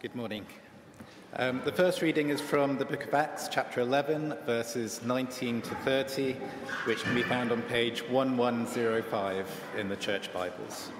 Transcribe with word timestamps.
Good 0.00 0.14
morning. 0.14 0.46
Um, 1.36 1.60
the 1.66 1.72
first 1.72 2.00
reading 2.00 2.30
is 2.30 2.40
from 2.40 2.78
the 2.78 2.86
book 2.86 3.04
of 3.04 3.12
Acts, 3.12 3.50
chapter 3.52 3.82
11, 3.82 4.34
verses 4.46 5.02
19 5.02 5.60
to 5.60 5.74
30, 5.74 6.32
which 6.86 7.02
can 7.02 7.14
be 7.14 7.22
found 7.22 7.52
on 7.52 7.60
page 7.60 8.00
1105 8.08 9.46
in 9.76 9.90
the 9.90 9.96
Church 9.96 10.32
Bibles. 10.32 10.90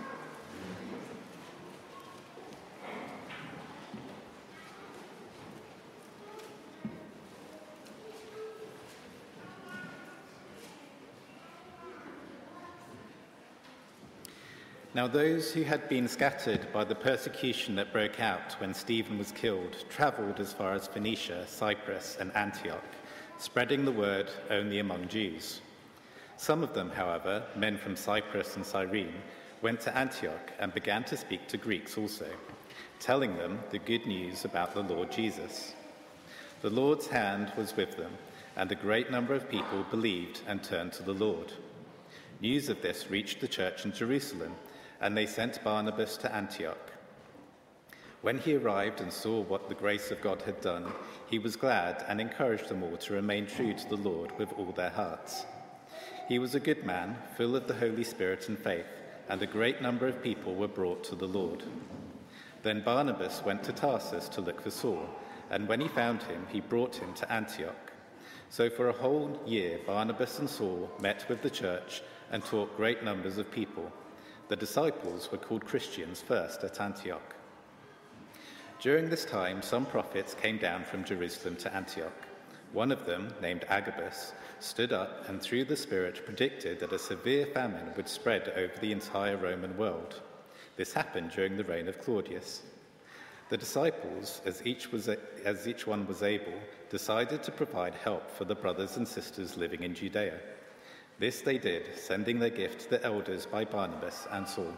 Now, 15.01 15.07
those 15.07 15.51
who 15.51 15.63
had 15.63 15.89
been 15.89 16.07
scattered 16.07 16.71
by 16.75 16.85
the 16.85 16.95
persecution 16.95 17.75
that 17.77 17.91
broke 17.91 18.21
out 18.21 18.61
when 18.61 18.75
Stephen 18.75 19.17
was 19.17 19.33
killed 19.33 19.83
travelled 19.89 20.39
as 20.41 20.53
far 20.53 20.75
as 20.75 20.89
Phoenicia, 20.89 21.47
Cyprus, 21.47 22.19
and 22.21 22.31
Antioch, 22.37 22.85
spreading 23.39 23.87
the 23.87 23.93
word 23.93 24.29
only 24.51 24.79
among 24.79 25.09
Jews. 25.09 25.63
Some 26.37 26.63
of 26.63 26.75
them, 26.75 26.91
however, 26.91 27.43
men 27.57 27.79
from 27.79 27.97
Cyprus 27.97 28.57
and 28.57 28.67
Cyrene, 28.67 29.15
went 29.63 29.81
to 29.81 29.97
Antioch 29.97 30.53
and 30.59 30.75
began 30.75 31.03
to 31.05 31.17
speak 31.17 31.49
to 31.49 31.57
Greeks 31.57 31.97
also, 31.97 32.29
telling 32.99 33.39
them 33.39 33.59
the 33.71 33.79
good 33.79 34.05
news 34.05 34.45
about 34.45 34.75
the 34.75 34.83
Lord 34.83 35.11
Jesus. 35.11 35.73
The 36.61 36.69
Lord's 36.69 37.07
hand 37.07 37.55
was 37.57 37.75
with 37.75 37.97
them, 37.97 38.13
and 38.55 38.71
a 38.71 38.75
great 38.75 39.11
number 39.11 39.33
of 39.33 39.49
people 39.49 39.83
believed 39.91 40.43
and 40.47 40.63
turned 40.63 40.93
to 40.93 41.03
the 41.03 41.15
Lord. 41.15 41.55
News 42.43 42.69
of 42.69 42.83
this 42.83 43.11
reached 43.11 43.41
the 43.41 43.49
church 43.49 43.87
in 43.87 43.93
Jerusalem 43.95 44.55
and 45.01 45.17
they 45.17 45.27
sent 45.27 45.63
Barnabas 45.65 46.17
to 46.19 46.35
Antioch. 46.35 46.93
When 48.23 48.39
he 48.39 48.55
arrived 48.55 49.01
and 49.01 49.11
saw 49.11 49.41
what 49.41 49.69
the 49.69 49.75
grace 49.75 50.11
of 50.11 50.21
God 50.21 50.43
had 50.43 50.61
done, 50.61 50.93
he 51.27 51.39
was 51.39 51.57
glad 51.57 52.05
and 52.07 52.21
encouraged 52.21 52.69
them 52.69 52.83
all 52.83 52.99
to 52.99 53.15
remain 53.15 53.47
true 53.47 53.73
to 53.73 53.89
the 53.89 53.97
Lord 53.97 54.37
with 54.39 54.53
all 54.59 54.73
their 54.73 54.91
hearts. 54.91 55.47
He 56.29 56.39
was 56.39 56.55
a 56.55 56.61
good 56.61 56.85
man, 56.85 57.17
full 57.37 57.57
of 57.57 57.67
the 57.67 57.75
Holy 57.75 58.05
Spirit 58.05 58.49
and 58.49 58.59
faith, 58.59 58.87
and 59.29 59.41
a 59.41 59.47
great 59.47 59.81
number 59.81 60.07
of 60.07 60.23
people 60.23 60.55
were 60.55 60.69
brought 60.69 61.03
to 61.05 61.15
the 61.15 61.27
Lord. 61.27 61.63
Then 62.63 62.83
Barnabas 62.85 63.43
went 63.43 63.65
to 63.65 63.73
Tarsus 63.73 64.29
to 64.31 64.43
look 64.43 64.61
for 64.61 64.71
Saul, 64.71 65.09
and 65.51 65.67
when 65.67 65.81
he 65.81 65.89
found 65.89 66.23
him, 66.25 66.47
he 66.51 66.61
brought 66.61 66.97
him 66.97 67.15
to 67.15 67.33
Antioch. 67.33 67.93
So 68.51 68.69
for 68.69 68.89
a 68.89 68.93
whole 68.93 69.41
year, 69.47 69.79
Barnabas 69.87 70.39
and 70.41 70.51
Saul 70.51 70.91
met 71.01 71.25
with 71.29 71.41
the 71.41 71.51
church 71.51 72.03
and 72.31 72.45
taught 72.45 72.77
great 72.77 73.03
numbers 73.03 73.39
of 73.39 73.51
people. 73.51 73.91
The 74.51 74.57
disciples 74.57 75.31
were 75.31 75.39
called 75.39 75.65
Christians 75.65 76.21
first 76.21 76.65
at 76.65 76.81
Antioch. 76.81 77.37
During 78.81 79.09
this 79.09 79.25
time, 79.25 79.63
some 79.63 79.87
prophets 79.87 80.35
came 80.35 80.59
down 80.59 80.83
from 80.83 81.05
Jerusalem 81.05 81.55
to 81.59 81.73
Antioch. 81.73 82.27
One 82.73 82.91
of 82.91 83.07
them, 83.07 83.33
named 83.41 83.65
Agabus, 83.69 84.33
stood 84.59 84.93
up 84.93 85.29
and 85.29 85.41
through 85.41 85.67
the 85.67 85.77
Spirit 85.77 86.25
predicted 86.25 86.81
that 86.81 86.93
a 86.93 86.99
severe 86.99 87.47
famine 87.47 87.93
would 87.97 88.09
spread 88.09 88.49
over 88.57 88.73
the 88.81 88.91
entire 88.91 89.37
Roman 89.37 89.77
world. 89.77 90.21
This 90.75 90.93
happened 90.93 91.31
during 91.31 91.57
the 91.57 91.63
reign 91.63 91.87
of 91.87 92.01
Claudius. 92.01 92.63
The 93.51 93.57
disciples, 93.57 94.43
as 94.45 94.67
each, 94.67 94.91
was, 94.91 95.09
as 95.45 95.69
each 95.69 95.87
one 95.87 96.09
was 96.09 96.25
able, 96.25 96.59
decided 96.91 97.45
to 97.45 97.53
provide 97.53 97.95
help 97.95 98.29
for 98.29 98.47
the 98.47 98.57
brothers 98.57 98.97
and 98.97 99.07
sisters 99.07 99.57
living 99.57 99.85
in 99.85 99.95
Judea. 99.95 100.41
This 101.21 101.43
they 101.43 101.59
did, 101.59 101.83
sending 101.99 102.39
their 102.39 102.49
gift 102.49 102.81
to 102.81 102.91
the 102.93 103.05
elders 103.05 103.45
by 103.45 103.67
Barnabas 103.67 104.27
and 104.31 104.49
Saul. 104.49 104.73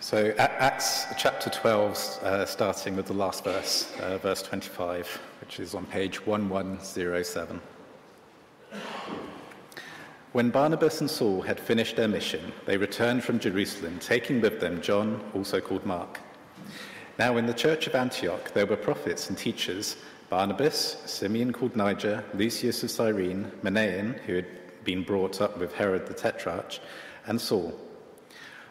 So, 0.00 0.32
Acts 0.38 1.04
chapter 1.18 1.50
12, 1.50 2.20
uh, 2.22 2.46
starting 2.46 2.96
with 2.96 3.04
the 3.04 3.12
last 3.12 3.44
verse, 3.44 3.92
uh, 4.00 4.16
verse 4.16 4.40
25, 4.40 5.20
which 5.42 5.60
is 5.60 5.74
on 5.74 5.84
page 5.84 6.26
1107. 6.26 7.60
When 10.32 10.48
Barnabas 10.48 11.02
and 11.02 11.10
Saul 11.10 11.42
had 11.42 11.60
finished 11.60 11.96
their 11.96 12.08
mission, 12.08 12.54
they 12.64 12.78
returned 12.78 13.22
from 13.22 13.38
Jerusalem, 13.38 13.98
taking 13.98 14.40
with 14.40 14.60
them 14.60 14.80
John, 14.80 15.20
also 15.34 15.60
called 15.60 15.84
Mark. 15.84 16.20
Now, 17.18 17.38
in 17.38 17.46
the 17.46 17.54
church 17.54 17.86
of 17.86 17.94
Antioch, 17.94 18.52
there 18.52 18.66
were 18.66 18.76
prophets 18.76 19.30
and 19.30 19.38
teachers 19.38 19.96
Barnabas, 20.28 21.00
Simeon 21.06 21.52
called 21.52 21.76
Niger, 21.76 22.24
Lucius 22.34 22.82
of 22.82 22.90
Cyrene, 22.90 23.50
Manaen, 23.62 24.18
who 24.20 24.34
had 24.34 24.46
been 24.84 25.02
brought 25.02 25.40
up 25.40 25.56
with 25.56 25.72
Herod 25.72 26.06
the 26.06 26.14
Tetrarch, 26.14 26.80
and 27.26 27.40
Saul. 27.40 27.72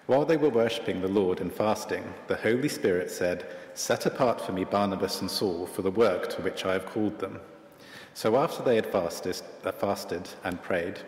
While 0.06 0.26
they 0.26 0.38
were 0.38 0.50
worshipping 0.50 1.02
the 1.02 1.08
Lord 1.08 1.40
and 1.40 1.52
fasting, 1.52 2.04
the 2.28 2.36
Holy 2.36 2.70
Spirit 2.70 3.10
said, 3.10 3.48
Set 3.74 4.06
apart 4.06 4.40
for 4.40 4.52
me 4.52 4.64
Barnabas 4.64 5.22
and 5.22 5.32
Saul 5.32 5.66
for 5.66 5.82
the 5.82 5.90
work 5.90 6.30
to 6.30 6.42
which 6.42 6.66
I 6.66 6.74
have 6.74 6.86
called 6.86 7.18
them. 7.20 7.40
So 8.14 8.38
after 8.38 8.62
they 8.62 8.76
had 8.76 8.86
fasted, 8.86 9.42
uh, 9.64 9.72
fasted 9.72 10.30
and 10.44 10.62
prayed, 10.62 11.00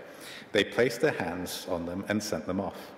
they 0.54 0.64
placed 0.64 1.02
their 1.02 1.12
hands 1.12 1.68
on 1.70 1.86
them 1.86 2.04
and 2.10 2.24
sent 2.24 2.48
them 2.48 2.60
off. 2.60 2.92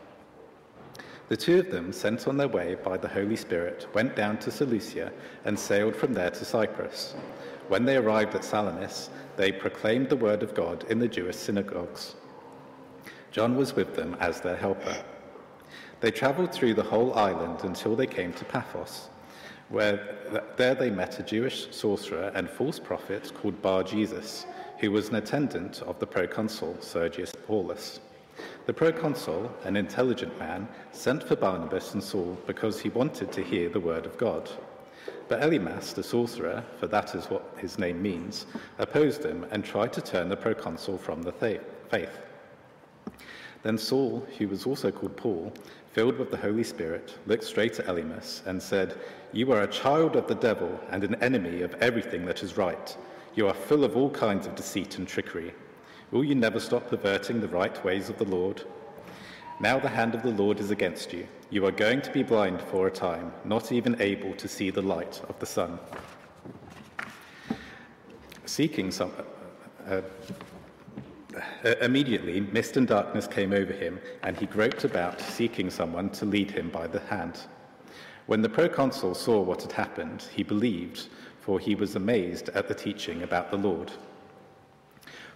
The 1.29 1.37
two 1.37 1.59
of 1.59 1.69
them, 1.69 1.93
sent 1.93 2.27
on 2.27 2.37
their 2.37 2.47
way 2.47 2.75
by 2.83 2.97
the 2.97 3.07
Holy 3.07 3.35
Spirit, 3.35 3.87
went 3.93 4.15
down 4.15 4.39
to 4.39 4.49
Seleucia 4.49 5.11
and 5.45 5.57
sailed 5.57 5.95
from 5.95 6.11
there 6.11 6.31
to 6.31 6.43
Cyprus. 6.43 7.13
When 7.67 7.85
they 7.85 7.97
arrived 7.97 8.33
at 8.33 8.43
Salamis, 8.43 9.11
they 9.37 9.51
proclaimed 9.51 10.09
the 10.09 10.15
word 10.15 10.41
of 10.41 10.55
God 10.55 10.85
in 10.89 10.97
the 10.97 11.07
Jewish 11.07 11.35
synagogues. 11.35 12.15
John 13.31 13.55
was 13.55 13.75
with 13.75 13.95
them 13.95 14.17
as 14.19 14.41
their 14.41 14.55
helper. 14.55 15.03
They 16.01 16.09
traveled 16.09 16.51
through 16.51 16.73
the 16.73 16.83
whole 16.83 17.13
island 17.13 17.59
until 17.63 17.95
they 17.95 18.07
came 18.07 18.33
to 18.33 18.45
Paphos, 18.45 19.09
where 19.69 20.43
there 20.57 20.73
they 20.73 20.89
met 20.89 21.19
a 21.19 21.23
Jewish 21.23 21.67
sorcerer 21.69 22.31
and 22.33 22.49
false 22.49 22.79
prophet 22.79 23.31
called 23.35 23.61
Bar 23.61 23.83
Jesus, 23.83 24.47
who 24.79 24.91
was 24.91 25.09
an 25.09 25.15
attendant 25.15 25.83
of 25.83 25.99
the 25.99 26.07
proconsul 26.07 26.77
Sergius 26.79 27.33
Paulus. 27.45 27.99
The 28.65 28.73
proconsul, 28.73 29.51
an 29.63 29.75
intelligent 29.75 30.37
man, 30.39 30.67
sent 30.91 31.23
for 31.23 31.35
Barnabas 31.35 31.93
and 31.93 32.03
Saul 32.03 32.37
because 32.47 32.79
he 32.79 32.89
wanted 32.89 33.31
to 33.31 33.43
hear 33.43 33.69
the 33.69 33.79
word 33.79 34.05
of 34.05 34.17
God. 34.17 34.49
But 35.27 35.41
Elymas, 35.41 35.93
the 35.93 36.03
sorcerer, 36.03 36.63
for 36.79 36.87
that 36.87 37.15
is 37.15 37.29
what 37.29 37.55
his 37.57 37.77
name 37.77 38.01
means, 38.01 38.47
opposed 38.79 39.23
him 39.23 39.45
and 39.51 39.63
tried 39.63 39.93
to 39.93 40.01
turn 40.01 40.29
the 40.29 40.35
proconsul 40.35 40.97
from 40.97 41.21
the 41.21 41.31
faith. 41.31 42.19
Then 43.61 43.77
Saul, 43.77 44.25
who 44.37 44.47
was 44.47 44.65
also 44.65 44.91
called 44.91 45.17
Paul, 45.17 45.53
filled 45.91 46.17
with 46.17 46.31
the 46.31 46.37
Holy 46.37 46.63
Spirit, 46.63 47.17
looked 47.27 47.43
straight 47.43 47.79
at 47.79 47.87
Elymas 47.87 48.45
and 48.45 48.61
said, 48.61 48.97
You 49.33 49.51
are 49.51 49.61
a 49.61 49.67
child 49.67 50.15
of 50.15 50.27
the 50.27 50.35
devil 50.35 50.79
and 50.89 51.03
an 51.03 51.15
enemy 51.15 51.61
of 51.61 51.73
everything 51.75 52.25
that 52.25 52.41
is 52.41 52.57
right. 52.57 52.95
You 53.35 53.47
are 53.47 53.53
full 53.53 53.83
of 53.83 53.97
all 53.97 54.09
kinds 54.09 54.47
of 54.47 54.55
deceit 54.55 54.97
and 54.97 55.07
trickery. 55.07 55.53
Will 56.11 56.23
you 56.23 56.33
never 56.33 56.59
stop 56.59 56.89
perverting 56.89 57.39
the 57.39 57.47
right 57.47 57.83
ways 57.85 58.09
of 58.09 58.17
the 58.17 58.25
Lord? 58.25 58.63
Now 59.59 59.77
the 59.77 59.89
hand 59.89 60.15
of 60.15 60.23
the 60.23 60.31
Lord 60.31 60.59
is 60.59 60.71
against 60.71 61.13
you. 61.13 61.27
You 61.51 61.65
are 61.67 61.71
going 61.71 62.01
to 62.01 62.11
be 62.11 62.23
blind 62.23 62.61
for 62.63 62.87
a 62.87 62.91
time, 62.91 63.31
not 63.45 63.71
even 63.71 64.01
able 64.01 64.33
to 64.33 64.47
see 64.47 64.71
the 64.71 64.81
light 64.81 65.21
of 65.29 65.37
the 65.37 65.45
sun. 65.45 65.77
Seeking 68.45 68.89
some. 68.89 69.11
Uh, 69.87 70.01
uh, 71.63 71.75
immediately, 71.81 72.41
mist 72.41 72.75
and 72.77 72.87
darkness 72.87 73.27
came 73.27 73.53
over 73.53 73.71
him, 73.71 73.99
and 74.23 74.35
he 74.35 74.47
groped 74.47 74.83
about, 74.83 75.21
seeking 75.21 75.69
someone 75.69 76.09
to 76.09 76.25
lead 76.25 76.49
him 76.49 76.69
by 76.69 76.87
the 76.87 76.99
hand. 77.01 77.41
When 78.25 78.41
the 78.41 78.49
proconsul 78.49 79.13
saw 79.13 79.41
what 79.41 79.61
had 79.61 79.71
happened, 79.71 80.25
he 80.33 80.41
believed, 80.41 81.07
for 81.39 81.59
he 81.59 81.75
was 81.75 81.95
amazed 81.95 82.49
at 82.49 82.67
the 82.67 82.73
teaching 82.73 83.21
about 83.23 83.51
the 83.51 83.57
Lord. 83.57 83.91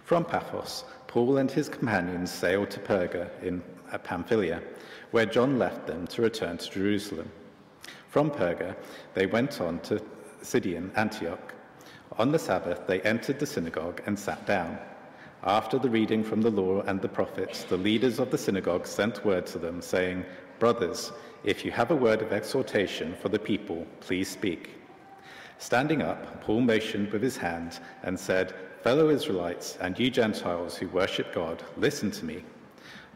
From 0.04 0.26
Paphos, 0.26 0.84
Paul 1.06 1.38
and 1.38 1.50
his 1.50 1.70
companions 1.70 2.30
sailed 2.30 2.70
to 2.72 2.80
Perga 2.80 3.30
in 3.42 3.62
Pamphylia, 4.02 4.62
where 5.12 5.24
John 5.24 5.58
left 5.58 5.86
them 5.86 6.06
to 6.08 6.20
return 6.20 6.58
to 6.58 6.70
Jerusalem. 6.70 7.30
From 8.10 8.30
Perga, 8.30 8.76
they 9.14 9.24
went 9.24 9.62
on 9.62 9.78
to 9.80 10.02
Pisidian, 10.40 10.90
Antioch. 10.96 11.54
On 12.18 12.30
the 12.30 12.38
Sabbath, 12.38 12.86
they 12.86 13.00
entered 13.00 13.38
the 13.38 13.46
synagogue 13.46 14.02
and 14.04 14.18
sat 14.18 14.44
down. 14.46 14.78
After 15.42 15.78
the 15.78 15.88
reading 15.88 16.22
from 16.22 16.42
the 16.42 16.50
law 16.50 16.82
and 16.82 17.00
the 17.00 17.08
prophets, 17.08 17.64
the 17.64 17.78
leaders 17.78 18.18
of 18.18 18.30
the 18.30 18.38
synagogue 18.38 18.86
sent 18.86 19.24
word 19.24 19.46
to 19.46 19.58
them, 19.58 19.80
saying, 19.80 20.26
Brothers, 20.58 21.12
if 21.44 21.64
you 21.64 21.70
have 21.70 21.90
a 21.90 21.96
word 21.96 22.20
of 22.20 22.32
exhortation 22.32 23.14
for 23.22 23.30
the 23.30 23.38
people, 23.38 23.86
please 24.00 24.28
speak. 24.28 24.74
Standing 25.56 26.02
up, 26.02 26.42
Paul 26.42 26.60
motioned 26.60 27.10
with 27.10 27.22
his 27.22 27.38
hand 27.38 27.80
and 28.02 28.20
said, 28.20 28.54
Fellow 28.84 29.08
Israelites, 29.08 29.78
and 29.80 29.98
you 29.98 30.10
Gentiles 30.10 30.76
who 30.76 30.88
worship 30.88 31.32
God, 31.32 31.62
listen 31.78 32.10
to 32.10 32.26
me. 32.26 32.44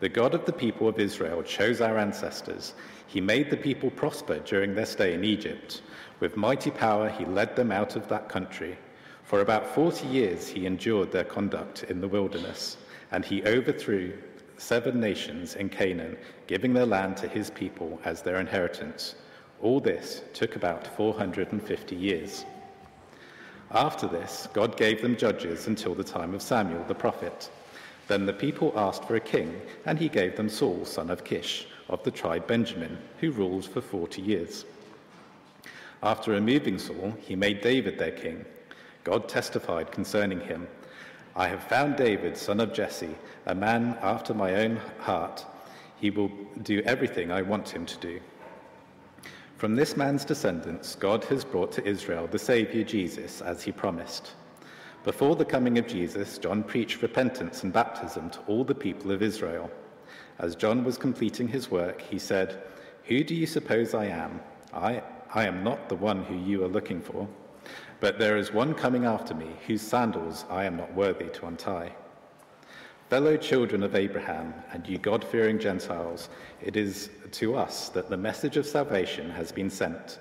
The 0.00 0.08
God 0.08 0.32
of 0.32 0.46
the 0.46 0.52
people 0.54 0.88
of 0.88 0.98
Israel 0.98 1.42
chose 1.42 1.82
our 1.82 1.98
ancestors. 1.98 2.72
He 3.06 3.20
made 3.20 3.50
the 3.50 3.56
people 3.58 3.90
prosper 3.90 4.38
during 4.38 4.74
their 4.74 4.86
stay 4.86 5.12
in 5.12 5.24
Egypt. 5.24 5.82
With 6.20 6.38
mighty 6.38 6.70
power, 6.70 7.10
he 7.10 7.26
led 7.26 7.54
them 7.54 7.70
out 7.70 7.96
of 7.96 8.08
that 8.08 8.30
country. 8.30 8.78
For 9.24 9.42
about 9.42 9.66
40 9.66 10.06
years, 10.06 10.48
he 10.48 10.64
endured 10.64 11.12
their 11.12 11.24
conduct 11.24 11.82
in 11.82 12.00
the 12.00 12.08
wilderness, 12.08 12.78
and 13.10 13.22
he 13.22 13.44
overthrew 13.44 14.14
seven 14.56 14.98
nations 14.98 15.54
in 15.54 15.68
Canaan, 15.68 16.16
giving 16.46 16.72
their 16.72 16.86
land 16.86 17.18
to 17.18 17.28
his 17.28 17.50
people 17.50 18.00
as 18.06 18.22
their 18.22 18.36
inheritance. 18.36 19.16
All 19.60 19.80
this 19.80 20.22
took 20.32 20.56
about 20.56 20.86
450 20.96 21.94
years. 21.94 22.46
After 23.70 24.06
this, 24.06 24.48
God 24.52 24.76
gave 24.76 25.02
them 25.02 25.16
judges 25.16 25.66
until 25.66 25.94
the 25.94 26.04
time 26.04 26.34
of 26.34 26.42
Samuel 26.42 26.84
the 26.84 26.94
prophet. 26.94 27.50
Then 28.06 28.24
the 28.24 28.32
people 28.32 28.72
asked 28.74 29.04
for 29.04 29.16
a 29.16 29.20
king, 29.20 29.60
and 29.84 29.98
he 29.98 30.08
gave 30.08 30.36
them 30.36 30.48
Saul, 30.48 30.86
son 30.86 31.10
of 31.10 31.24
Kish, 31.24 31.66
of 31.88 32.02
the 32.02 32.10
tribe 32.10 32.46
Benjamin, 32.46 32.96
who 33.20 33.30
ruled 33.30 33.66
for 33.66 33.82
40 33.82 34.22
years. 34.22 34.64
After 36.02 36.30
removing 36.30 36.78
Saul, 36.78 37.14
he 37.20 37.36
made 37.36 37.60
David 37.60 37.98
their 37.98 38.12
king. 38.12 38.44
God 39.04 39.28
testified 39.28 39.92
concerning 39.92 40.40
him 40.40 40.66
I 41.38 41.46
have 41.46 41.62
found 41.62 41.94
David, 41.94 42.36
son 42.36 42.58
of 42.58 42.72
Jesse, 42.72 43.14
a 43.46 43.54
man 43.54 43.96
after 44.02 44.34
my 44.34 44.56
own 44.56 44.80
heart. 44.98 45.46
He 46.00 46.10
will 46.10 46.32
do 46.62 46.82
everything 46.84 47.30
I 47.30 47.42
want 47.42 47.68
him 47.68 47.86
to 47.86 47.96
do. 47.98 48.20
From 49.58 49.74
this 49.74 49.96
man's 49.96 50.24
descendants, 50.24 50.94
God 50.94 51.24
has 51.24 51.44
brought 51.44 51.72
to 51.72 51.84
Israel 51.84 52.28
the 52.28 52.38
Saviour 52.38 52.84
Jesus, 52.84 53.42
as 53.42 53.60
he 53.60 53.72
promised. 53.72 54.34
Before 55.02 55.34
the 55.34 55.44
coming 55.44 55.78
of 55.78 55.88
Jesus, 55.88 56.38
John 56.38 56.62
preached 56.62 57.02
repentance 57.02 57.64
and 57.64 57.72
baptism 57.72 58.30
to 58.30 58.38
all 58.46 58.62
the 58.62 58.72
people 58.72 59.10
of 59.10 59.20
Israel. 59.20 59.68
As 60.38 60.54
John 60.54 60.84
was 60.84 60.96
completing 60.96 61.48
his 61.48 61.72
work, 61.72 62.00
he 62.00 62.20
said, 62.20 62.62
Who 63.06 63.24
do 63.24 63.34
you 63.34 63.46
suppose 63.46 63.94
I 63.94 64.04
am? 64.04 64.40
I, 64.72 65.02
I 65.34 65.48
am 65.48 65.64
not 65.64 65.88
the 65.88 65.96
one 65.96 66.22
who 66.22 66.36
you 66.36 66.62
are 66.62 66.68
looking 66.68 67.00
for. 67.00 67.26
But 67.98 68.20
there 68.20 68.36
is 68.36 68.52
one 68.52 68.74
coming 68.74 69.06
after 69.06 69.34
me, 69.34 69.48
whose 69.66 69.82
sandals 69.82 70.44
I 70.48 70.66
am 70.66 70.76
not 70.76 70.94
worthy 70.94 71.30
to 71.30 71.46
untie. 71.46 71.96
Fellow 73.08 73.38
children 73.38 73.82
of 73.82 73.94
Abraham, 73.94 74.52
and 74.70 74.86
you 74.86 74.98
God 74.98 75.24
fearing 75.24 75.58
Gentiles, 75.58 76.28
it 76.60 76.76
is 76.76 77.08
to 77.32 77.56
us 77.56 77.88
that 77.88 78.10
the 78.10 78.16
message 78.18 78.58
of 78.58 78.66
salvation 78.66 79.30
has 79.30 79.50
been 79.50 79.70
sent. 79.70 80.18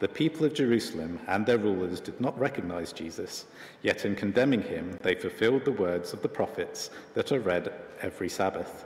The 0.00 0.08
people 0.08 0.44
of 0.44 0.52
Jerusalem 0.52 1.20
and 1.28 1.46
their 1.46 1.58
rulers 1.58 2.00
did 2.00 2.20
not 2.20 2.36
recognize 2.36 2.92
Jesus, 2.92 3.44
yet 3.82 4.04
in 4.04 4.16
condemning 4.16 4.62
him, 4.62 4.98
they 5.02 5.14
fulfilled 5.14 5.64
the 5.64 5.70
words 5.70 6.12
of 6.12 6.22
the 6.22 6.28
prophets 6.28 6.90
that 7.14 7.30
are 7.30 7.38
read 7.38 7.72
every 8.02 8.28
Sabbath. 8.28 8.84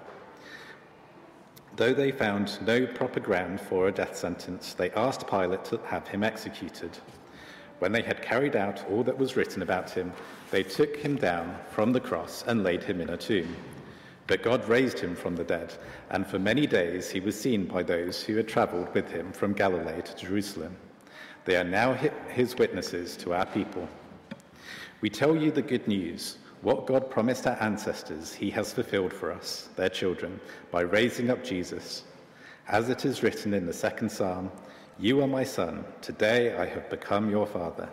Though 1.77 1.95
they 1.95 2.13
found 2.13 2.59
no 2.67 2.87
proper 2.87 3.21
ground 3.21 3.63
for 3.63 3.89
a 3.89 3.93
death 3.93 4.15
sentence, 4.15 4.75
they 4.75 4.91
asked 4.91 5.27
Pilate 5.27 5.65
to 5.67 5.79
have 5.87 6.07
him 6.07 6.23
executed. 6.23 6.99
When 7.79 7.93
they 7.93 8.03
had 8.03 8.23
carried 8.23 8.57
out 8.57 8.85
all 8.91 9.05
that 9.05 9.19
was 9.19 9.37
written 9.37 9.63
about 9.63 9.91
him, 9.91 10.13
they 10.51 10.63
took 10.63 10.97
him 10.97 11.17
down 11.17 11.57
from 11.71 11.93
the 11.93 12.01
cross 12.01 12.45
and 12.47 12.65
laid 12.65 12.83
him 12.83 13.01
in 13.01 13.11
a 13.11 13.17
tomb. 13.17 13.57
But 14.27 14.43
God 14.43 14.69
raised 14.69 14.99
him 14.99 15.15
from 15.15 15.37
the 15.37 15.45
dead, 15.45 15.73
and 16.11 16.27
for 16.27 16.39
many 16.39 16.67
days 16.67 17.11
he 17.11 17.21
was 17.21 17.41
seen 17.41 17.67
by 17.67 17.83
those 17.83 18.23
who 18.23 18.37
had 18.37 18.49
traveled 18.49 18.93
with 18.95 19.11
him 19.11 19.33
from 19.33 19.55
Galilee 19.55 20.03
to 20.03 20.17
Jerusalem. 20.17 20.77
They 21.45 21.57
are 21.57 21.65
now 21.65 21.95
his 21.95 22.57
witnesses 22.57 23.17
to 23.19 23.33
our 23.33 23.47
people. 23.47 23.89
We 25.01 25.09
tell 25.09 25.35
you 25.35 25.51
the 25.51 25.63
good 25.63 25.87
news. 25.89 26.39
What 26.61 26.87
God 26.87 27.09
promised 27.09 27.47
our 27.47 27.57
ancestors, 27.63 28.35
he 28.35 28.51
has 28.51 28.73
fulfilled 28.73 29.13
for 29.13 29.33
us, 29.33 29.69
their 29.77 29.89
children, 29.89 30.41
by 30.73 30.81
raising 30.81 31.31
up 31.31 31.45
Jesus. 31.45 32.03
As 32.67 32.91
it 32.91 33.05
is 33.05 33.23
written 33.23 33.55
in 33.55 33.65
the 33.65 33.73
second 33.73 34.11
psalm, 34.11 34.51
you 34.99 35.23
are 35.23 35.29
my 35.29 35.45
son. 35.45 35.85
Today 36.03 36.57
I 36.57 36.67
have 36.67 36.91
become 36.91 37.31
your 37.31 37.47
father. 37.47 37.89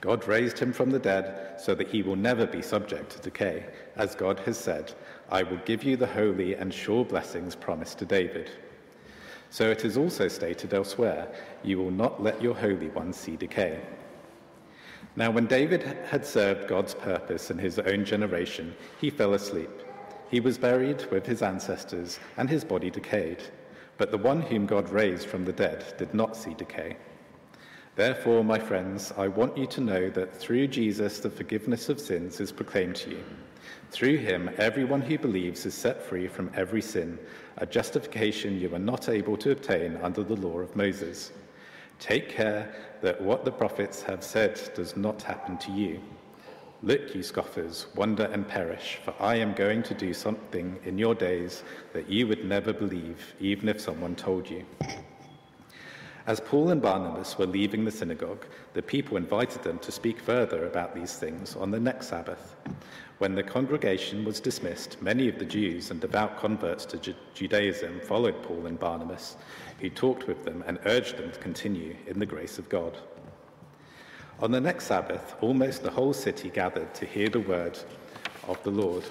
God 0.00 0.26
raised 0.26 0.58
him 0.58 0.72
from 0.72 0.90
the 0.90 0.98
dead 0.98 1.60
so 1.60 1.74
that 1.74 1.88
he 1.88 2.02
will 2.02 2.16
never 2.16 2.46
be 2.46 2.62
subject 2.62 3.10
to 3.10 3.20
decay. 3.20 3.66
As 3.96 4.14
God 4.14 4.40
has 4.40 4.56
said, 4.56 4.92
I 5.28 5.42
will 5.42 5.60
give 5.64 5.82
you 5.84 5.96
the 5.96 6.06
holy 6.06 6.54
and 6.54 6.72
sure 6.72 7.04
blessings 7.04 7.54
promised 7.54 7.98
to 7.98 8.04
David. 8.04 8.50
So 9.50 9.70
it 9.70 9.84
is 9.84 9.96
also 9.96 10.28
stated 10.28 10.74
elsewhere, 10.74 11.32
You 11.64 11.78
will 11.78 11.90
not 11.90 12.22
let 12.22 12.42
your 12.42 12.54
Holy 12.54 12.90
One 12.90 13.12
see 13.12 13.36
decay. 13.36 13.80
Now, 15.16 15.30
when 15.30 15.46
David 15.46 15.82
had 16.08 16.24
served 16.24 16.68
God's 16.68 16.94
purpose 16.94 17.50
in 17.50 17.58
his 17.58 17.78
own 17.78 18.04
generation, 18.04 18.76
he 19.00 19.10
fell 19.10 19.34
asleep. 19.34 19.70
He 20.30 20.38
was 20.38 20.58
buried 20.58 21.10
with 21.10 21.26
his 21.26 21.42
ancestors, 21.42 22.20
and 22.36 22.48
his 22.48 22.62
body 22.62 22.90
decayed. 22.90 23.42
But 23.98 24.10
the 24.10 24.18
one 24.18 24.40
whom 24.40 24.64
God 24.64 24.88
raised 24.88 25.26
from 25.26 25.44
the 25.44 25.52
dead 25.52 25.94
did 25.98 26.14
not 26.14 26.36
see 26.36 26.54
decay. 26.54 26.96
Therefore, 27.96 28.44
my 28.44 28.60
friends, 28.60 29.12
I 29.18 29.26
want 29.26 29.58
you 29.58 29.66
to 29.66 29.80
know 29.80 30.08
that 30.10 30.34
through 30.34 30.68
Jesus 30.68 31.18
the 31.18 31.28
forgiveness 31.28 31.88
of 31.88 32.00
sins 32.00 32.38
is 32.38 32.52
proclaimed 32.52 32.94
to 32.96 33.10
you. 33.10 33.24
Through 33.90 34.18
him, 34.18 34.50
everyone 34.56 35.00
who 35.00 35.18
believes 35.18 35.66
is 35.66 35.74
set 35.74 36.00
free 36.00 36.28
from 36.28 36.50
every 36.54 36.80
sin, 36.80 37.18
a 37.56 37.66
justification 37.66 38.60
you 38.60 38.72
are 38.72 38.78
not 38.78 39.08
able 39.08 39.36
to 39.38 39.50
obtain 39.50 39.96
under 39.96 40.22
the 40.22 40.36
law 40.36 40.60
of 40.60 40.76
Moses. 40.76 41.32
Take 41.98 42.28
care 42.28 42.72
that 43.02 43.20
what 43.20 43.44
the 43.44 43.50
prophets 43.50 44.02
have 44.02 44.22
said 44.22 44.60
does 44.76 44.96
not 44.96 45.20
happen 45.22 45.58
to 45.58 45.72
you. 45.72 46.00
Look, 46.80 47.12
you 47.12 47.24
scoffers, 47.24 47.86
wonder 47.96 48.26
and 48.26 48.46
perish, 48.46 49.00
for 49.04 49.12
I 49.18 49.34
am 49.34 49.52
going 49.52 49.82
to 49.82 49.94
do 49.94 50.14
something 50.14 50.78
in 50.84 50.96
your 50.96 51.12
days 51.12 51.64
that 51.92 52.08
you 52.08 52.28
would 52.28 52.44
never 52.44 52.72
believe, 52.72 53.34
even 53.40 53.68
if 53.68 53.80
someone 53.80 54.14
told 54.14 54.48
you. 54.48 54.64
As 56.28 56.38
Paul 56.38 56.70
and 56.70 56.80
Barnabas 56.80 57.36
were 57.36 57.46
leaving 57.46 57.84
the 57.84 57.90
synagogue, 57.90 58.46
the 58.74 58.82
people 58.82 59.16
invited 59.16 59.64
them 59.64 59.80
to 59.80 59.90
speak 59.90 60.20
further 60.20 60.66
about 60.66 60.94
these 60.94 61.14
things 61.14 61.56
on 61.56 61.72
the 61.72 61.80
next 61.80 62.10
Sabbath. 62.10 62.54
When 63.18 63.34
the 63.34 63.42
congregation 63.42 64.24
was 64.24 64.38
dismissed, 64.38 65.02
many 65.02 65.28
of 65.28 65.40
the 65.40 65.44
Jews 65.44 65.90
and 65.90 66.00
devout 66.00 66.38
converts 66.38 66.84
to 66.86 66.98
Ju- 66.98 67.14
Judaism 67.34 67.98
followed 68.02 68.40
Paul 68.44 68.66
and 68.66 68.78
Barnabas, 68.78 69.36
who 69.80 69.90
talked 69.90 70.28
with 70.28 70.44
them 70.44 70.62
and 70.64 70.78
urged 70.86 71.16
them 71.16 71.32
to 71.32 71.40
continue 71.40 71.96
in 72.06 72.20
the 72.20 72.26
grace 72.26 72.56
of 72.56 72.68
God. 72.68 72.96
On 74.40 74.52
the 74.52 74.60
next 74.60 74.84
Sabbath, 74.84 75.34
almost 75.40 75.82
the 75.82 75.90
whole 75.90 76.12
city 76.12 76.48
gathered 76.48 76.94
to 76.94 77.04
hear 77.04 77.28
the 77.28 77.40
word 77.40 77.76
of 78.46 78.62
the 78.62 78.70
Lord. 78.70 79.02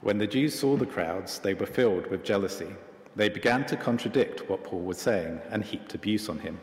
When 0.00 0.16
the 0.16 0.26
Jews 0.26 0.58
saw 0.58 0.78
the 0.78 0.86
crowds, 0.86 1.38
they 1.38 1.52
were 1.52 1.66
filled 1.66 2.06
with 2.06 2.24
jealousy. 2.24 2.68
They 3.14 3.28
began 3.28 3.66
to 3.66 3.76
contradict 3.76 4.48
what 4.48 4.64
Paul 4.64 4.80
was 4.80 4.96
saying 4.96 5.42
and 5.50 5.62
heaped 5.62 5.94
abuse 5.94 6.30
on 6.30 6.38
him. 6.38 6.58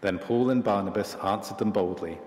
Then 0.00 0.18
Paul 0.18 0.50
and 0.50 0.64
Barnabas 0.64 1.14
answered 1.22 1.58
them 1.58 1.70
boldly 1.70 2.18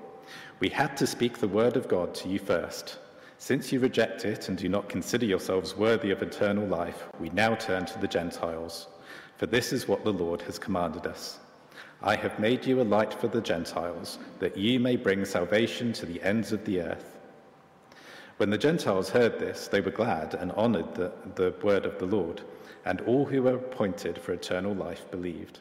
We 0.61 0.69
had 0.69 0.95
to 0.97 1.07
speak 1.07 1.39
the 1.39 1.49
word 1.49 1.75
of 1.75 1.89
God 1.89 2.15
to 2.15 2.29
you 2.29 2.39
first. 2.39 2.99
Since 3.39 3.73
you 3.73 3.79
reject 3.81 4.23
it 4.23 4.47
and 4.47 4.57
do 4.57 4.69
not 4.69 4.87
consider 4.87 5.25
yourselves 5.25 5.75
worthy 5.75 6.11
of 6.11 6.21
eternal 6.21 6.65
life, 6.65 7.09
we 7.19 7.29
now 7.31 7.55
turn 7.55 7.85
to 7.87 7.99
the 7.99 8.07
Gentiles. 8.07 8.87
For 9.35 9.47
this 9.47 9.73
is 9.73 9.89
what 9.89 10.05
the 10.05 10.13
Lord 10.13 10.41
has 10.43 10.57
commanded 10.57 11.07
us. 11.07 11.39
I 12.03 12.15
have 12.15 12.39
made 12.39 12.65
you 12.65 12.81
a 12.81 12.83
light 12.83 13.13
for 13.13 13.27
the 13.27 13.41
Gentiles, 13.41 14.17
that 14.39 14.57
ye 14.57 14.79
may 14.79 14.95
bring 14.95 15.23
salvation 15.23 15.93
to 15.93 16.05
the 16.07 16.21
ends 16.23 16.51
of 16.51 16.65
the 16.65 16.81
earth. 16.81 17.19
When 18.37 18.49
the 18.49 18.57
Gentiles 18.57 19.09
heard 19.11 19.37
this, 19.37 19.67
they 19.67 19.81
were 19.81 19.91
glad 19.91 20.33
and 20.33 20.51
honored 20.53 20.95
the, 20.95 21.11
the 21.35 21.53
word 21.61 21.85
of 21.85 21.99
the 21.99 22.07
Lord, 22.07 22.41
and 22.85 23.01
all 23.01 23.25
who 23.25 23.43
were 23.43 23.55
appointed 23.55 24.17
for 24.17 24.33
eternal 24.33 24.73
life 24.73 25.11
believed. 25.11 25.59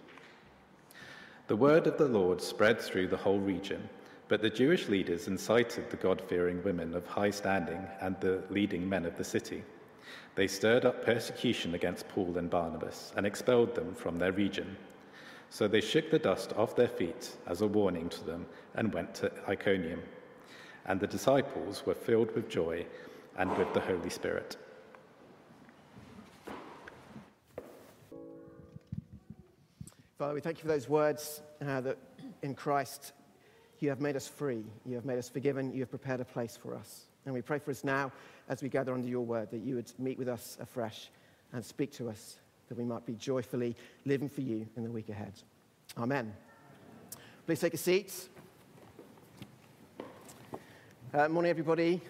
The 1.48 1.56
word 1.56 1.86
of 1.86 1.98
the 1.98 2.08
Lord 2.08 2.40
spread 2.40 2.80
through 2.80 3.08
the 3.08 3.18
whole 3.18 3.40
region, 3.40 3.86
but 4.28 4.40
the 4.40 4.48
Jewish 4.48 4.88
leaders 4.88 5.28
incited 5.28 5.90
the 5.90 5.98
God 5.98 6.22
fearing 6.22 6.64
women 6.64 6.94
of 6.94 7.06
high 7.06 7.30
standing 7.30 7.84
and 8.00 8.18
the 8.20 8.42
leading 8.48 8.88
men 8.88 9.04
of 9.04 9.18
the 9.18 9.24
city. 9.24 9.62
They 10.36 10.46
stirred 10.46 10.86
up 10.86 11.04
persecution 11.04 11.74
against 11.74 12.08
Paul 12.08 12.38
and 12.38 12.48
Barnabas 12.48 13.12
and 13.14 13.26
expelled 13.26 13.74
them 13.74 13.94
from 13.94 14.16
their 14.16 14.32
region. 14.32 14.76
So 15.50 15.66
they 15.66 15.80
shook 15.80 16.10
the 16.10 16.18
dust 16.18 16.52
off 16.56 16.76
their 16.76 16.88
feet 16.88 17.36
as 17.46 17.60
a 17.60 17.66
warning 17.66 18.08
to 18.08 18.24
them 18.24 18.46
and 18.74 18.94
went 18.94 19.14
to 19.16 19.32
Iconium. 19.48 20.00
And 20.86 21.00
the 21.00 21.08
disciples 21.08 21.84
were 21.84 21.94
filled 21.94 22.34
with 22.34 22.48
joy 22.48 22.86
and 23.36 23.54
with 23.58 23.72
the 23.74 23.80
Holy 23.80 24.10
Spirit. 24.10 24.56
Father, 30.16 30.34
we 30.34 30.40
thank 30.40 30.58
you 30.58 30.62
for 30.62 30.68
those 30.68 30.88
words 30.88 31.42
uh, 31.66 31.80
that 31.80 31.98
in 32.42 32.54
Christ 32.54 33.12
you 33.80 33.88
have 33.88 34.00
made 34.00 34.16
us 34.16 34.28
free, 34.28 34.62
you 34.86 34.94
have 34.94 35.04
made 35.04 35.18
us 35.18 35.28
forgiven, 35.28 35.72
you 35.72 35.80
have 35.80 35.90
prepared 35.90 36.20
a 36.20 36.24
place 36.24 36.56
for 36.56 36.76
us. 36.76 37.06
And 37.24 37.34
we 37.34 37.42
pray 37.42 37.58
for 37.58 37.70
us 37.70 37.82
now 37.82 38.12
as 38.48 38.62
we 38.62 38.68
gather 38.68 38.94
under 38.94 39.08
your 39.08 39.24
word 39.24 39.50
that 39.50 39.62
you 39.62 39.74
would 39.74 39.90
meet 39.98 40.18
with 40.18 40.28
us 40.28 40.58
afresh 40.60 41.10
and 41.52 41.64
speak 41.64 41.90
to 41.92 42.08
us 42.08 42.36
that 42.70 42.78
we 42.78 42.84
might 42.84 43.04
be 43.04 43.14
joyfully 43.14 43.76
living 44.06 44.28
for 44.28 44.42
you 44.42 44.64
in 44.76 44.84
the 44.84 44.90
week 44.90 45.08
ahead. 45.08 45.32
Amen. 45.98 46.32
Please 47.44 47.58
take 47.58 47.74
a 47.74 47.76
seat. 47.76 48.28
Uh, 51.12 51.28
morning, 51.28 51.50
everybody. 51.50 52.00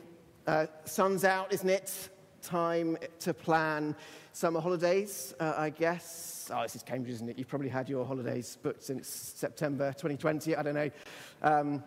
Uh, 0.46 0.66
sun's 0.84 1.24
out, 1.24 1.50
isn't 1.54 1.70
it? 1.70 2.10
Time 2.42 2.98
to 3.20 3.32
plan 3.32 3.96
summer 4.32 4.60
holidays, 4.60 5.34
uh, 5.40 5.54
I 5.56 5.70
guess. 5.70 6.50
Oh, 6.52 6.60
this 6.60 6.76
is 6.76 6.82
Cambridge, 6.82 7.14
isn't 7.14 7.30
it? 7.30 7.38
You've 7.38 7.48
probably 7.48 7.70
had 7.70 7.88
your 7.88 8.04
holidays 8.04 8.58
booked 8.62 8.82
since 8.82 9.08
September 9.08 9.92
2020. 9.92 10.56
I 10.56 10.62
don't 10.62 10.74
know. 10.74 10.90
Um, 11.40 11.82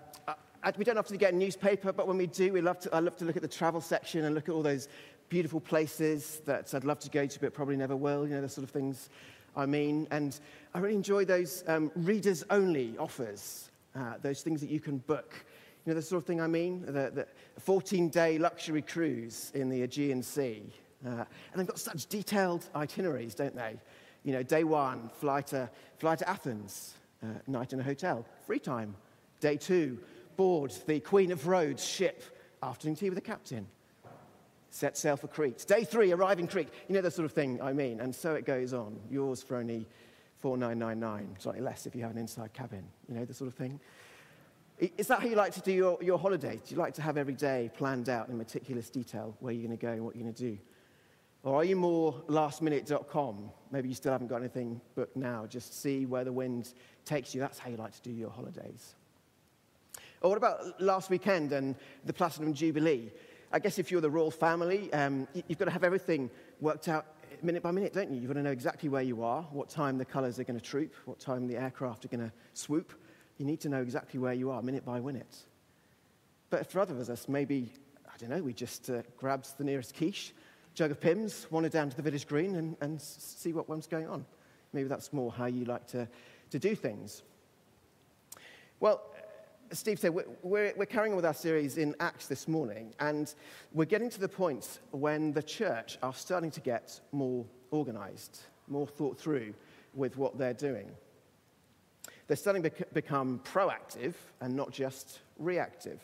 we 0.78 0.84
don't 0.84 0.98
often 0.98 1.18
get 1.18 1.34
a 1.34 1.36
newspaper, 1.36 1.92
but 1.92 2.08
when 2.08 2.18
we 2.18 2.26
do, 2.26 2.54
we 2.54 2.62
love 2.62 2.80
to, 2.80 2.96
I 2.96 3.00
love 3.00 3.18
to 3.18 3.26
look 3.26 3.36
at 3.36 3.42
the 3.42 3.48
travel 3.48 3.82
section 3.82 4.26
and 4.26 4.34
look 4.34 4.50
at 4.50 4.56
all 4.56 4.64
those 4.64 4.88
beautiful 5.34 5.60
places 5.60 6.44
that 6.46 6.72
I'd 6.76 6.84
love 6.84 7.00
to 7.00 7.10
go 7.10 7.26
to, 7.26 7.40
but 7.40 7.56
probably 7.56 7.76
never 7.76 7.96
will, 7.96 8.28
you 8.28 8.36
know, 8.36 8.42
the 8.42 8.48
sort 8.48 8.66
of 8.66 8.70
things 8.70 9.10
I 9.56 9.66
mean. 9.66 10.08
And 10.12 10.40
I 10.76 10.78
really 10.78 10.94
enjoy 10.94 11.26
those 11.26 11.64
um, 11.66 11.92
readers 11.96 12.44
only 12.52 12.96
offers, 13.00 13.72
uh, 13.96 14.14
those 14.22 14.44
things 14.44 14.62
that 14.62 14.70
you 14.70 14.80
can 14.80 15.00
book. 15.00 15.34
You 15.84 15.92
know, 15.92 15.96
the 15.96 16.04
sort 16.04 16.22
of 16.22 16.28
thing 16.28 16.40
I 16.40 16.46
mean? 16.46 16.86
The, 16.86 17.10
the 17.16 17.28
14 17.62 18.10
day 18.10 18.38
luxury 18.38 18.84
cruise 18.84 19.52
in 19.56 19.70
the 19.70 19.82
Aegean 19.82 20.22
Sea. 20.22 20.72
Uh, 21.04 21.10
and 21.10 21.26
they've 21.56 21.66
got 21.66 21.80
such 21.80 22.06
detailed 22.06 22.70
itineraries, 22.76 23.34
don't 23.34 23.56
they? 23.56 23.80
You 24.22 24.34
know, 24.34 24.44
day 24.44 24.64
one, 24.64 25.10
fly 25.16 25.42
to, 25.42 25.68
fly 25.98 26.16
to 26.16 26.30
Athens, 26.30 26.94
uh, 27.24 27.26
night 27.48 27.74
in 27.74 27.80
a 27.80 27.84
hotel, 27.84 28.24
free 28.46 28.60
time. 28.60 28.96
Day 29.40 29.58
two, 29.58 29.98
board 30.38 30.72
the 30.86 31.00
Queen 31.00 31.32
of 31.32 31.48
Rhodes 31.48 31.84
ship, 31.84 32.22
afternoon 32.62 32.98
tea 32.98 33.10
with 33.10 33.16
the 33.16 33.22
captain. 33.22 33.66
Set 34.74 34.98
sail 34.98 35.16
for 35.16 35.28
Crete. 35.28 35.64
Day 35.68 35.84
three, 35.84 36.12
arrive 36.12 36.40
in 36.40 36.48
Crete. 36.48 36.68
You 36.88 36.96
know 36.96 37.02
the 37.02 37.12
sort 37.12 37.28
of 37.28 37.32
thing 37.32 37.62
I 37.62 37.74
mean. 37.74 38.00
And 38.00 38.14
so 38.14 38.34
it 38.34 38.44
goes 38.44 38.74
on. 38.74 39.00
Yours 39.08 39.44
for 39.44 39.58
only 39.58 39.88
4999, 40.40 41.36
slightly 41.38 41.62
less 41.62 41.86
if 41.86 41.96
you 41.96 42.02
have 42.02 42.10
an 42.10 42.18
inside 42.18 42.54
cabin. 42.54 42.84
You 43.08 43.14
know, 43.14 43.24
the 43.24 43.36
sort 43.36 43.50
of 43.50 43.54
thing. 43.54 43.80
Is 44.80 45.06
that 45.10 45.20
how 45.20 45.28
you 45.28 45.36
like 45.36 45.54
to 45.54 45.62
do 45.62 45.72
your, 45.72 46.02
your 46.02 46.18
holiday? 46.18 46.56
Do 46.56 46.74
you 46.74 46.82
like 46.82 46.96
to 46.96 47.04
have 47.04 47.18
every 47.18 47.36
day 47.36 47.70
planned 47.78 48.10
out 48.10 48.30
in 48.30 48.38
meticulous 48.38 48.90
detail 48.90 49.38
where 49.42 49.54
you're 49.54 49.68
going 49.68 49.78
to 49.78 49.82
go 49.82 49.92
and 49.92 50.04
what 50.04 50.16
you're 50.16 50.24
going 50.24 50.34
to 50.34 50.42
do? 50.42 50.58
Or 51.44 51.58
are 51.58 51.64
you 51.64 51.76
more 51.76 52.24
lastminute.com? 52.28 53.52
Maybe 53.70 53.90
you 53.90 53.96
still 53.96 54.12
haven't 54.12 54.28
got 54.28 54.38
anything 54.38 54.82
booked 54.96 55.16
now. 55.16 55.46
Just 55.46 55.84
see 55.84 56.08
where 56.08 56.24
the 56.24 56.34
wind 56.34 56.74
takes 57.06 57.36
you. 57.36 57.42
That's 57.42 57.60
how 57.60 57.70
you 57.70 57.78
like 57.78 57.94
to 57.94 58.02
do 58.02 58.12
your 58.12 58.32
holidays. 58.32 58.96
Or 60.22 60.32
what 60.32 60.38
about 60.38 60.82
last 60.82 61.12
weekend 61.12 61.52
and 61.52 61.76
the 62.06 62.14
Platinum 62.14 62.56
Jubilee? 62.56 63.12
I 63.54 63.60
guess 63.60 63.78
if 63.78 63.92
you're 63.92 64.02
the 64.02 64.10
royal 64.10 64.32
family, 64.32 64.92
um, 64.94 65.28
you've 65.48 65.60
got 65.60 65.66
to 65.66 65.72
have 65.72 65.84
everything 65.84 66.32
worked 66.60 66.88
out 66.88 67.06
minute 67.44 67.62
by 67.62 67.70
minute, 67.70 67.94
don't 67.94 68.12
you? 68.12 68.20
You've 68.20 68.28
got 68.30 68.34
to 68.34 68.42
know 68.42 68.50
exactly 68.50 68.90
where 68.90 69.04
you 69.04 69.22
are, 69.24 69.44
what 69.44 69.70
time 69.70 70.00
the 70.00 70.06
colours 70.06 70.40
are 70.40 70.44
going 70.44 70.60
to 70.60 70.66
troop, 70.66 70.96
what 71.06 71.20
time 71.20 71.46
the 71.46 71.56
aircraft 71.56 72.04
are 72.04 72.08
going 72.08 72.28
to 72.28 72.32
swoop. 72.56 72.94
You 73.38 73.46
need 73.46 73.60
to 73.62 73.70
know 73.70 73.84
exactly 73.84 74.20
where 74.20 74.34
you 74.34 74.50
are, 74.50 74.64
minute 74.64 74.84
by 74.84 75.00
minute. 75.00 75.38
But 76.50 76.72
for 76.72 76.80
other 76.80 76.96
of 76.96 77.08
us, 77.08 77.30
maybe, 77.30 77.72
I 78.12 78.18
don't 78.18 78.32
know, 78.32 78.42
we 78.42 78.54
just 78.54 78.90
uh, 78.90 79.04
the 79.22 79.64
nearest 79.64 79.96
quiche 79.96 80.34
jug 80.74 80.90
of 80.90 81.00
Pimm's, 81.00 81.46
wander 81.52 81.70
down 81.70 81.92
to 81.92 81.96
the 81.96 82.02
village 82.02 82.28
green 82.28 82.56
and, 82.56 82.76
and 82.82 83.00
see 83.00 83.54
what 83.54 83.70
one's 83.70 83.86
going 83.86 84.08
on. 84.08 84.26
Maybe 84.74 84.90
that's 84.90 85.14
more 85.14 85.32
how 85.32 85.46
you 85.46 85.66
like 85.66 85.86
to, 85.90 86.08
to 86.50 86.58
do 86.58 86.74
things. 86.74 87.22
Well, 88.80 89.13
Steve 89.74 89.98
said, 89.98 90.14
we're, 90.14 90.74
we're 90.76 90.86
carrying 90.86 91.14
on 91.14 91.16
with 91.16 91.26
our 91.26 91.34
series 91.34 91.78
in 91.78 91.96
Acts 92.00 92.28
this 92.28 92.48
morning, 92.48 92.94
and 93.00 93.34
we're 93.74 93.86
getting 93.86 94.10
to 94.12 94.20
the 94.20 94.30
point 94.30 94.80
when 94.92 95.34
the 95.34 95.42
church 95.42 95.98
are 96.04 96.14
starting 96.14 96.52
to 96.52 96.60
get 96.60 97.00
more 97.12 97.44
organized, 97.72 98.42
more 98.68 98.86
thought 98.86 99.18
through 99.18 99.54
with 99.96 100.16
what 100.16 100.38
they're 100.38 100.54
doing. 100.54 100.92
They're 102.28 102.38
starting 102.38 102.62
to 102.64 102.72
become 102.94 103.42
proactive 103.44 104.14
and 104.42 104.56
not 104.56 104.72
just 104.72 105.20
reactive. 105.40 106.00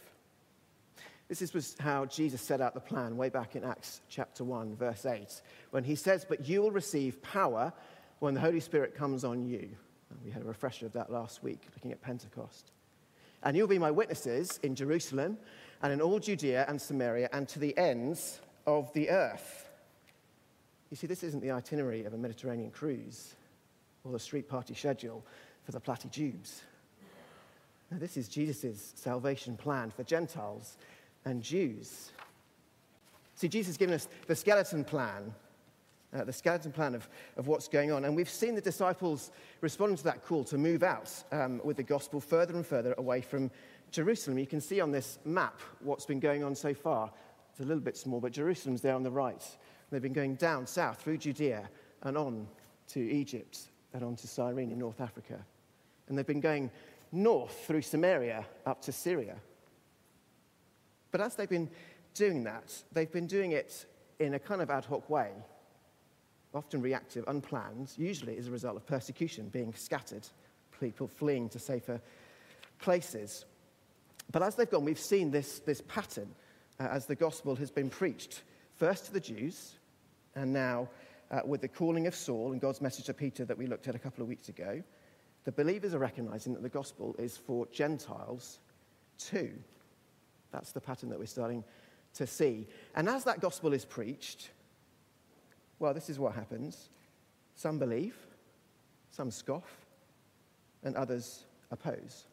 This 1.27 1.53
was 1.53 1.75
how 1.79 2.05
Jesus 2.05 2.41
set 2.41 2.61
out 2.61 2.73
the 2.73 2.79
plan 2.79 3.17
way 3.17 3.29
back 3.29 3.55
in 3.55 3.63
Acts 3.63 4.01
chapter 4.09 4.43
1, 4.43 4.77
verse 4.77 5.05
8, 5.05 5.41
when 5.69 5.83
he 5.83 5.93
says, 5.93 6.25
But 6.27 6.47
you 6.47 6.63
will 6.63 6.71
receive 6.71 7.21
power 7.21 7.71
when 8.17 8.33
the 8.33 8.39
Holy 8.39 8.59
Spirit 8.61 8.95
comes 8.95 9.23
on 9.23 9.45
you. 9.45 9.69
We 10.25 10.31
had 10.31 10.41
a 10.41 10.45
refresher 10.45 10.88
of 10.88 10.93
that 10.93 11.11
last 11.11 11.43
week, 11.43 11.61
looking 11.75 11.91
at 11.91 12.01
Pentecost. 12.01 12.71
And 13.43 13.55
you'll 13.55 13.67
be 13.67 13.79
my 13.79 13.91
witnesses 13.91 14.60
in 14.63 14.75
Jerusalem 14.75 15.38
and 15.81 15.93
in 15.93 16.01
all 16.01 16.19
Judea 16.19 16.65
and 16.67 16.81
Samaria 16.81 17.29
and 17.31 17.48
to 17.50 17.60
the 17.60 17.77
ends 17.77 18.39
of 18.67 18.91
the 18.93 19.10
earth. 19.10 19.69
You 20.89 20.98
see, 20.98 21.08
this 21.08 21.24
isn't 21.24 21.41
the 21.41 21.51
itinerary 21.51 22.05
of 22.05 22.13
a 22.13 22.17
Mediterranean 22.17 22.72
cruise 22.72 23.36
or 24.03 24.12
the 24.12 24.19
street 24.19 24.50
party 24.50 24.74
schedule 24.74 25.24
for 25.63 25.72
the 25.72 25.79
Platijubes. 25.79 26.62
Now, 27.91 27.98
this 27.98 28.17
is 28.17 28.27
Jesus' 28.27 28.93
salvation 28.96 29.58
plan 29.58 29.91
for 29.91 30.03
Gentiles 30.03 30.77
and 31.25 31.41
Jews. 31.41 32.12
See, 33.36 33.48
Jesus 33.48 33.67
has 33.67 33.77
given 33.77 33.96
us 33.96 34.08
the 34.27 34.36
skeleton 34.36 34.84
plan, 34.84 35.34
uh, 36.13 36.24
the 36.24 36.34
skeleton 36.34 36.72
plan 36.72 36.96
of, 36.96 37.08
of 37.38 37.48
what's 37.48 37.68
going 37.68 37.92
on. 37.92 38.06
And 38.06 38.16
we've 38.16 38.30
seen 38.30 38.56
the 38.56 38.62
disciples 38.62 39.32
responding 39.62 39.98
to 39.98 40.04
that 40.06 40.25
call 40.25 40.44
to 40.46 40.58
move 40.58 40.84
out 40.84 41.12
um, 41.32 41.62
with 41.63 41.78
the 41.78 41.84
gospel 41.84 42.20
further 42.20 42.56
and 42.56 42.66
further 42.66 42.94
away 42.98 43.22
from 43.22 43.51
Jerusalem. 43.92 44.38
You 44.38 44.48
can 44.48 44.62
see 44.62 44.82
on 44.82 44.92
this 44.92 45.20
map 45.25 45.60
what's 45.82 46.06
been 46.06 46.20
going 46.20 46.44
on 46.44 46.56
so 46.56 46.74
far. 46.74 47.12
It's 47.51 47.60
a 47.60 47.63
little 47.63 47.84
bit 47.84 47.98
small, 47.98 48.20
but 48.20 48.32
Jerusalem's 48.32 48.82
there 48.82 48.96
on 48.96 49.04
the 49.04 49.12
right. 49.12 49.44
They've 49.92 50.01
been 50.01 50.13
going 50.13 50.36
down 50.36 50.68
south 50.68 51.01
through 51.01 51.18
Judea 51.18 51.70
and 52.04 52.18
on 52.18 52.48
to 52.89 53.00
Egypt 53.00 53.60
and 53.94 54.04
on 54.04 54.16
to 54.18 54.28
Cyrene 54.28 54.72
in 54.72 54.80
North 54.80 55.01
Africa. 55.01 55.44
And 56.08 56.18
they've 56.18 56.25
been 56.25 56.39
going 56.39 56.70
north 57.12 57.66
through 57.66 57.82
Samaria 57.82 58.46
up 58.66 58.82
to 58.84 58.92
Syria. 58.92 59.36
But 61.12 61.22
as 61.22 61.36
they've 61.36 61.50
been 61.50 61.70
doing 62.13 62.44
that, 62.44 62.84
they've 62.92 63.12
been 63.12 63.28
doing 63.28 63.51
it 63.51 63.86
in 64.20 64.36
a 64.36 64.39
kind 64.39 64.62
of 64.62 64.70
ad 64.70 64.86
hoc 64.86 65.10
way, 65.10 65.32
often 66.53 66.82
reactive, 66.82 67.24
unplanned, 67.27 67.91
usually 67.98 68.38
as 68.38 68.48
a 68.48 68.51
result 68.51 68.75
of 68.75 68.86
persecution, 68.86 69.50
being 69.50 69.74
scattered, 69.74 70.27
people 70.79 71.08
fleeing 71.08 71.50
to 71.50 71.60
safer 71.60 72.01
places. 72.79 73.46
But 74.32 74.44
as 74.44 74.56
they've 74.56 74.70
gone, 74.70 74.86
we've 74.86 75.00
seen 75.00 75.32
this, 75.32 75.60
this 75.60 75.82
pattern 75.82 76.29
uh, 76.79 76.88
as 76.91 77.06
the 77.06 77.15
gospel 77.15 77.56
has 77.56 77.72
been 77.72 77.89
preached, 77.89 78.44
first 78.75 79.06
to 79.06 79.13
the 79.13 79.20
Jews, 79.20 79.75
and 80.36 80.53
now 80.53 80.89
uh, 81.32 81.41
with 81.46 81.62
the 81.62 81.68
calling 81.68 82.08
of 82.08 82.15
Saul 82.15 82.51
and 82.51 82.62
God's 82.62 82.82
message 82.82 83.06
to 83.06 83.13
Peter 83.13 83.46
that 83.46 83.58
we 83.58 83.68
looked 83.68 83.88
at 83.88 83.96
a 83.96 84.00
couple 84.00 84.22
of 84.22 84.29
weeks 84.29 84.50
ago, 84.50 84.82
the 85.46 85.51
believers 85.51 85.94
are 85.94 86.00
recognizing 86.00 86.53
that 86.53 86.63
the 86.63 86.70
gospel 86.70 87.15
is 87.18 87.38
for 87.38 87.65
Gentiles 87.68 88.60
too. 89.18 89.51
That's 90.51 90.72
the 90.72 90.82
pattern 90.82 91.10
that 91.10 91.20
we're 91.20 91.25
starting 91.25 91.63
to 92.15 92.25
see. 92.27 92.68
And 92.96 93.08
as 93.08 93.24
that 93.25 93.39
gospel 93.39 93.74
is 93.74 93.86
preached, 93.86 94.50
well, 95.79 95.93
this 95.93 96.09
is 96.09 96.19
what 96.19 96.33
happens 96.33 96.89
some 97.55 97.77
believe, 97.77 98.15
some 99.12 99.29
scoff, 99.29 99.86
and 100.83 100.95
others 100.95 101.43
oppose. 101.71 102.24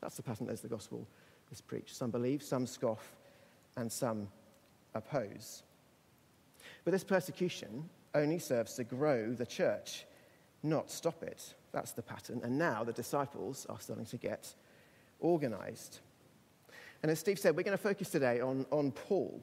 That's 0.00 0.16
the 0.16 0.22
pattern 0.22 0.48
as 0.48 0.60
the 0.60 0.68
gospel 0.68 1.06
is 1.52 1.60
preached. 1.60 1.94
Some 1.94 2.10
believe, 2.10 2.42
some 2.42 2.66
scoff, 2.66 3.14
and 3.76 3.90
some 3.90 4.28
oppose. 4.94 5.62
But 6.84 6.90
this 6.90 7.04
persecution 7.04 7.88
only 8.14 8.40
serves 8.40 8.74
to 8.74 8.84
grow 8.84 9.32
the 9.32 9.46
church, 9.46 10.04
not 10.64 10.90
stop 10.90 11.22
it. 11.22 11.54
That's 11.72 11.92
the 11.92 12.02
pattern. 12.02 12.40
And 12.42 12.58
now 12.58 12.82
the 12.82 12.92
disciples 12.92 13.66
are 13.68 13.78
starting 13.78 14.06
to 14.06 14.16
get 14.16 14.52
organized. 15.20 16.00
And 17.02 17.10
as 17.12 17.20
Steve 17.20 17.38
said, 17.38 17.56
we're 17.56 17.62
going 17.62 17.76
to 17.76 17.82
focus 17.82 18.10
today 18.10 18.40
on, 18.40 18.66
on 18.70 18.90
Paul, 18.90 19.40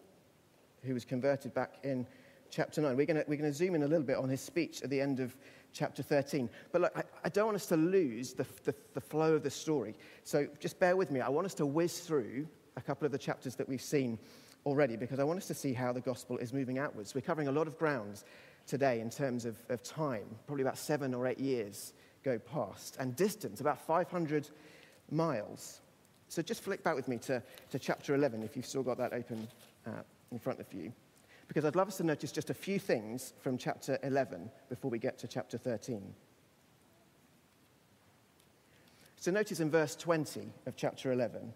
who 0.84 0.94
was 0.94 1.06
converted 1.06 1.54
back 1.54 1.76
in 1.84 2.06
chapter 2.54 2.82
9. 2.82 2.96
We're 2.96 3.06
going, 3.06 3.24
we're 3.28 3.38
to 3.38 3.54
zoom 3.54 3.76
in 3.76 3.84
a 3.84 3.88
little 3.88 4.06
bit 4.06 4.18
on 4.18 4.30
his 4.30 4.42
speech 4.42 4.82
at 4.84 4.90
the 4.90 5.02
end 5.02 5.20
of 5.20 5.36
chapter 5.74 6.04
13. 6.04 6.50
But 6.72 6.82
look, 6.82 6.92
I, 6.96 7.04
I 7.26 7.30
don't 7.30 7.46
want 7.46 7.56
us 7.56 7.66
to 7.68 7.78
lose 7.78 8.34
the, 8.34 8.46
the, 8.64 8.76
the 8.94 9.02
flow 9.02 9.34
of 9.34 9.44
the 9.44 9.50
story. 9.50 9.96
So 10.24 10.48
just 10.60 10.80
bear 10.80 10.96
with 10.96 11.12
me. 11.12 11.20
I 11.20 11.30
want 11.30 11.46
us 11.46 11.54
to 11.56 11.66
whiz 11.66 12.00
through 12.00 12.48
a 12.78 12.82
couple 12.82 13.06
of 13.06 13.12
the 13.12 13.18
chapters 13.18 13.56
that 13.56 13.68
we've 13.68 13.82
seen 13.82 14.20
already 14.66 14.96
because 14.96 15.20
I 15.20 15.24
want 15.24 15.40
us 15.40 15.48
to 15.48 15.54
see 15.54 15.74
how 15.74 15.92
the 15.92 16.02
gospel 16.02 16.38
is 16.38 16.54
moving 16.54 16.78
outwards. 16.78 17.16
We're 17.16 17.22
covering 17.22 17.48
a 17.48 17.52
lot 17.52 17.68
of 17.68 17.78
ground 17.78 18.24
today 18.68 19.02
in 19.02 19.10
terms 19.10 19.46
of, 19.46 19.58
of 19.70 19.84
time, 19.84 20.26
probably 20.46 20.64
about 20.64 20.78
seven 20.78 21.14
or 21.14 21.28
eight 21.28 21.40
years 21.40 21.94
go 22.24 22.40
past, 22.40 22.96
and 23.02 23.16
distance, 23.18 23.60
about 23.60 23.86
500 23.86 24.48
miles. 25.12 25.82
So 26.30 26.42
just 26.42 26.64
flick 26.64 26.82
back 26.82 26.96
with 26.96 27.10
me 27.10 27.18
to, 27.18 27.44
to 27.72 27.80
chapter 27.80 28.16
11 28.16 28.44
if 28.44 28.56
you've 28.56 28.66
still 28.66 28.84
got 28.84 28.98
that 29.00 29.12
open 29.12 29.46
uh, 29.86 30.04
in 30.32 30.40
front 30.40 30.62
of 30.62 30.74
you. 30.74 30.94
Because 31.54 31.68
I'd 31.68 31.76
love 31.76 31.90
us 31.90 31.98
to 31.98 32.04
notice 32.04 32.32
just 32.32 32.50
a 32.50 32.54
few 32.56 32.80
things 32.80 33.34
from 33.40 33.60
chapter 33.60 34.00
11 34.02 34.50
before 34.70 34.90
we 34.90 34.98
get 34.98 35.20
to 35.20 35.28
chapter 35.28 35.56
13. 35.56 36.16
So 39.18 39.30
notice 39.30 39.60
in 39.60 39.70
verse 39.70 39.96
20 39.96 40.52
of 40.66 40.76
chapter 40.76 41.12
11, 41.12 41.54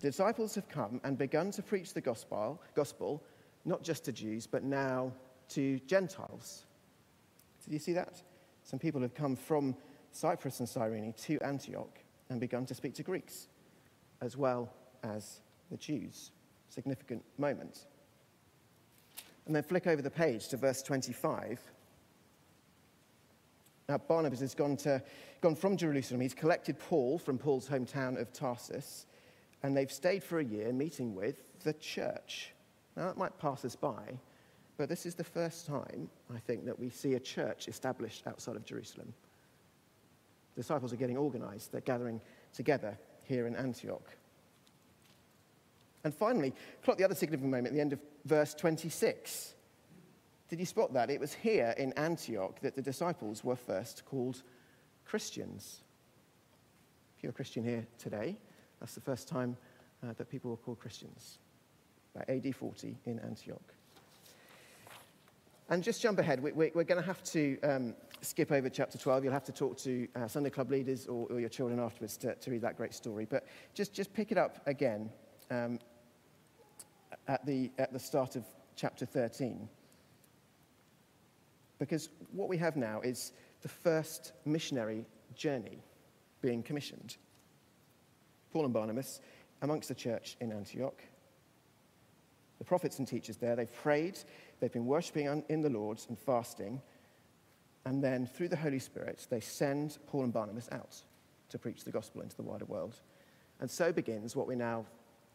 the 0.00 0.08
disciples 0.08 0.56
have 0.56 0.68
come 0.68 1.00
and 1.04 1.16
begun 1.16 1.52
to 1.52 1.62
preach 1.62 1.94
the 1.94 2.00
gospel, 2.00 2.60
gospel 2.74 3.22
not 3.64 3.84
just 3.84 4.04
to 4.06 4.12
Jews, 4.12 4.48
but 4.48 4.64
now 4.64 5.12
to 5.50 5.78
Gentiles. 5.86 6.64
Did 7.64 7.74
you 7.74 7.78
see 7.78 7.92
that? 7.92 8.20
Some 8.64 8.80
people 8.80 9.00
have 9.02 9.14
come 9.14 9.36
from 9.36 9.76
Cyprus 10.10 10.58
and 10.58 10.68
Cyrene 10.68 11.14
to 11.18 11.38
Antioch 11.42 11.96
and 12.28 12.40
begun 12.40 12.66
to 12.66 12.74
speak 12.74 12.94
to 12.94 13.04
Greeks 13.04 13.46
as 14.20 14.36
well 14.36 14.72
as 15.04 15.42
the 15.70 15.76
Jews. 15.76 16.32
Significant 16.68 17.22
moment. 17.38 17.86
And 19.46 19.54
then 19.54 19.62
flick 19.62 19.86
over 19.86 20.02
the 20.02 20.10
page 20.10 20.48
to 20.48 20.56
verse 20.56 20.82
25. 20.82 21.60
Now, 23.88 23.98
Barnabas 23.98 24.40
has 24.40 24.54
gone, 24.54 24.76
to, 24.78 25.00
gone 25.40 25.54
from 25.54 25.76
Jerusalem. 25.76 26.20
He's 26.20 26.34
collected 26.34 26.78
Paul 26.78 27.18
from 27.18 27.38
Paul's 27.38 27.68
hometown 27.68 28.20
of 28.20 28.32
Tarsus, 28.32 29.06
And 29.62 29.76
they've 29.76 29.90
stayed 29.90 30.24
for 30.24 30.40
a 30.40 30.44
year 30.44 30.72
meeting 30.72 31.14
with 31.14 31.42
the 31.62 31.72
church. 31.74 32.52
Now, 32.96 33.06
that 33.06 33.16
might 33.16 33.38
pass 33.38 33.64
us 33.64 33.76
by, 33.76 34.18
but 34.76 34.88
this 34.88 35.06
is 35.06 35.14
the 35.14 35.24
first 35.24 35.66
time, 35.66 36.08
I 36.34 36.38
think, 36.38 36.64
that 36.64 36.78
we 36.78 36.90
see 36.90 37.14
a 37.14 37.20
church 37.20 37.68
established 37.68 38.26
outside 38.26 38.56
of 38.56 38.64
Jerusalem. 38.64 39.12
The 40.54 40.62
disciples 40.62 40.92
are 40.92 40.96
getting 40.96 41.16
organized, 41.16 41.70
they're 41.70 41.80
gathering 41.82 42.20
together 42.52 42.98
here 43.24 43.46
in 43.46 43.54
Antioch. 43.54 44.16
And 46.04 46.14
finally, 46.14 46.54
plot 46.82 46.98
the 46.98 47.04
other 47.04 47.14
significant 47.14 47.50
moment 47.50 47.68
at 47.68 47.74
the 47.74 47.80
end 47.80 47.92
of 47.92 47.98
verse 48.26 48.54
26. 48.54 49.54
Did 50.48 50.58
you 50.58 50.66
spot 50.66 50.92
that? 50.94 51.10
It 51.10 51.20
was 51.20 51.32
here 51.32 51.74
in 51.78 51.92
Antioch 51.94 52.60
that 52.60 52.76
the 52.76 52.82
disciples 52.82 53.42
were 53.42 53.56
first 53.56 54.04
called 54.04 54.42
Christians. 55.04 55.82
If 57.16 57.22
you're 57.22 57.30
a 57.30 57.34
Christian 57.34 57.64
here 57.64 57.86
today, 57.98 58.36
that's 58.80 58.94
the 58.94 59.00
first 59.00 59.28
time 59.28 59.56
uh, 60.02 60.12
that 60.16 60.28
people 60.28 60.50
were 60.50 60.56
called 60.56 60.78
Christians, 60.78 61.38
by 62.14 62.24
AD 62.28 62.54
40 62.54 62.96
in 63.06 63.18
Antioch. 63.20 63.72
And 65.68 65.82
just 65.82 66.00
jump 66.00 66.18
ahead, 66.20 66.40
we, 66.40 66.50
are 66.50 66.70
going 66.84 67.00
to 67.00 67.02
have 67.02 67.22
to 67.24 67.58
um, 67.62 67.94
skip 68.20 68.52
over 68.52 68.68
chapter 68.68 68.98
12. 68.98 69.24
You'll 69.24 69.32
have 69.32 69.44
to 69.44 69.52
talk 69.52 69.76
to 69.78 70.06
uh, 70.14 70.28
Sunday 70.28 70.50
club 70.50 70.70
leaders 70.70 71.06
or, 71.06 71.26
or, 71.28 71.40
your 71.40 71.48
children 71.48 71.80
afterwards 71.80 72.16
to, 72.18 72.36
to, 72.36 72.50
read 72.52 72.62
that 72.62 72.76
great 72.76 72.94
story. 72.94 73.26
But 73.28 73.46
just, 73.74 73.92
just 73.92 74.14
pick 74.14 74.30
it 74.30 74.38
up 74.38 74.60
again 74.66 75.10
um, 75.50 75.80
at, 77.28 77.44
the, 77.46 77.70
at 77.78 77.92
the 77.92 77.98
start 77.98 78.36
of 78.36 78.44
chapter 78.76 79.06
13. 79.06 79.68
Because 81.78 82.08
what 82.32 82.48
we 82.48 82.56
have 82.58 82.76
now 82.76 83.00
is 83.00 83.32
the 83.62 83.68
first 83.68 84.32
missionary 84.44 85.06
journey 85.34 85.82
being 86.40 86.62
commissioned. 86.62 87.16
Paul 88.52 88.64
and 88.64 88.74
Barnabas 88.74 89.20
amongst 89.62 89.88
the 89.88 89.94
church 89.94 90.36
in 90.40 90.52
Antioch. 90.52 91.02
The 92.58 92.64
prophets 92.64 92.98
and 92.98 93.06
teachers 93.06 93.36
there, 93.36 93.56
they've 93.56 93.72
prayed, 93.82 94.18
they've 94.60 94.72
been 94.72 94.86
worshipping 94.86 95.44
in 95.48 95.60
the 95.60 95.68
Lord 95.68 96.00
and 96.08 96.18
fasting, 96.18 96.80
and 97.84 98.02
then 98.02 98.26
through 98.26 98.48
the 98.48 98.56
Holy 98.56 98.78
Spirit, 98.78 99.26
they 99.30 99.40
send 99.40 99.98
Paul 100.06 100.24
and 100.24 100.32
Barnabas 100.32 100.68
out 100.72 100.96
to 101.50 101.58
preach 101.58 101.84
the 101.84 101.92
gospel 101.92 102.22
into 102.22 102.36
the 102.36 102.42
wider 102.42 102.64
world. 102.64 102.96
And 103.60 103.70
so 103.70 103.92
begins 103.92 104.34
what 104.34 104.48
we 104.48 104.56
now 104.56 104.86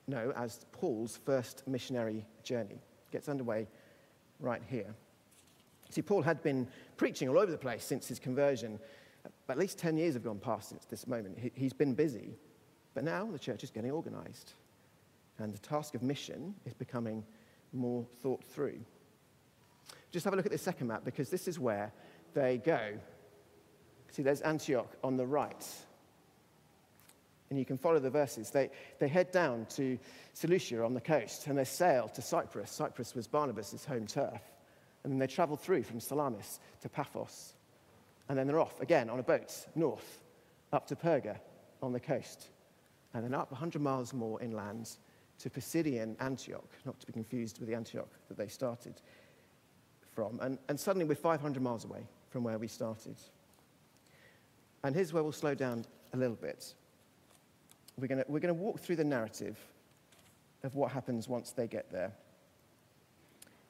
know 0.08 0.34
as 0.36 0.66
Paul's 0.72 1.18
first 1.26 1.68
missionary 1.68 2.26
journey. 2.44 2.76
It 2.76 3.12
gets 3.12 3.30
underway 3.30 3.68
right 4.40 4.62
here. 4.70 4.94
See, 5.90 6.02
Paul 6.02 6.22
had 6.22 6.42
been 6.42 6.68
preaching 6.98 7.28
all 7.30 7.38
over 7.38 7.52
the 7.52 7.58
place 7.58 7.84
since 7.84 8.08
his 8.08 8.20
conversion. 8.20 8.80
At 9.50 9.58
least 9.58 9.78
10 9.78 9.98
years 9.98 10.14
have 10.14 10.24
gone 10.24 10.40
past 10.40 10.70
since 10.70 10.86
this 10.86 11.06
moment. 11.06 11.38
He's 11.54 11.74
been 11.74 11.94
busy. 11.94 12.36
But 12.94 13.04
now 13.04 13.26
the 13.32 13.40
church 13.40 13.64
is 13.64 13.72
getting 13.72 13.92
organized. 13.92 14.54
And 15.38 15.54
the 15.54 15.60
task 15.60 15.96
of 15.96 16.04
mission 16.04 16.56
is 16.66 16.74
becoming 16.74 17.24
more 17.74 18.06
thought 18.22 18.44
through. 18.44 18.80
Just 20.12 20.26
have 20.26 20.34
a 20.34 20.38
look 20.38 20.46
at 20.46 20.52
this 20.52 20.62
second 20.62 20.88
map 20.88 21.06
because 21.06 21.30
this 21.30 21.48
is 21.48 21.60
where 21.60 21.92
they 22.34 22.58
go. 22.58 22.94
See, 24.10 24.24
there's 24.24 24.42
Antioch 24.42 24.92
on 25.04 25.16
the 25.16 25.26
right. 25.26 25.66
And 27.52 27.60
you 27.60 27.66
can 27.66 27.78
follow 27.78 28.00
the 28.00 28.10
verses. 28.10 28.50
They, 28.50 28.70
they 29.00 29.10
head 29.10 29.30
down 29.32 29.66
to 29.76 30.00
Seleucia 30.34 30.84
on 30.86 30.94
the 30.94 31.02
coast 31.02 31.48
and 31.48 31.58
they 31.58 31.66
sail 31.66 32.08
to 32.08 32.22
Cyprus. 32.22 32.72
Cyprus 32.72 33.14
was 33.14 33.28
Barnabas' 33.28 33.84
home 33.84 34.08
turf. 34.08 34.42
And 35.04 35.12
then 35.12 35.20
they 35.20 35.28
travel 35.28 35.58
through 35.58 35.84
from 35.84 36.00
Salamis 36.00 36.62
to 36.80 36.88
Paphos. 36.88 37.54
And 38.30 38.38
then 38.38 38.48
they're 38.48 38.62
off 38.62 38.80
again 38.80 39.10
on 39.10 39.20
a 39.20 39.24
boat 39.24 39.54
north 39.76 40.22
up 40.72 40.88
to 40.88 40.96
Perga 40.96 41.40
on 41.84 41.92
the 41.92 42.00
coast. 42.00 42.48
And 43.14 43.22
then 43.22 43.34
up 43.34 43.52
100 43.52 43.82
miles 43.82 44.14
more 44.14 44.42
inland 44.42 44.90
to 45.40 45.50
Pisidian 45.50 46.16
Antioch, 46.22 46.70
not 46.86 47.02
to 47.02 47.08
be 47.08 47.12
confused 47.12 47.60
with 47.60 47.68
the 47.68 47.76
Antioch 47.76 48.08
that 48.30 48.38
they 48.38 48.48
started 48.48 48.94
from. 50.14 50.40
And, 50.40 50.58
and 50.70 50.80
suddenly 50.80 51.04
we're 51.04 51.16
500 51.16 51.62
miles 51.62 51.84
away 51.84 52.08
from 52.30 52.46
where 52.46 52.58
we 52.58 52.70
started. 52.70 53.18
And 54.86 54.96
here's 54.96 55.12
where 55.12 55.22
we'll 55.22 55.34
slow 55.34 55.54
down 55.54 55.84
a 56.14 56.18
little 56.18 56.38
bit. 56.38 56.76
We're 58.02 58.08
going 58.08 58.24
we're 58.28 58.40
to 58.40 58.54
walk 58.54 58.80
through 58.80 58.96
the 58.96 59.04
narrative 59.04 59.60
of 60.64 60.76
what 60.76 60.92
happens 60.92 61.30
once 61.30 61.52
they 61.52 61.68
get 61.68 61.92
there. 61.92 62.12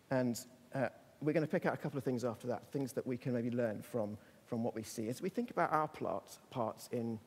And 0.10 0.40
uh, 0.74 0.88
we're 1.22 1.34
going 1.34 1.46
to 1.46 1.52
pick 1.52 1.66
out 1.66 1.74
a 1.74 1.78
couple 1.78 1.98
of 1.98 2.06
things 2.06 2.24
after 2.24 2.48
that, 2.48 2.72
things 2.72 2.94
that 2.94 3.06
we 3.06 3.18
can 3.18 3.34
maybe 3.34 3.52
learn 3.52 3.82
from, 3.82 4.18
from 4.46 4.64
what 4.64 4.74
we 4.74 4.84
see. 4.84 5.10
As 5.10 5.22
we 5.22 5.28
think 5.28 5.52
about 5.52 5.72
our 5.74 5.88
plot, 5.88 6.38
parts 6.50 6.88
in, 6.94 7.20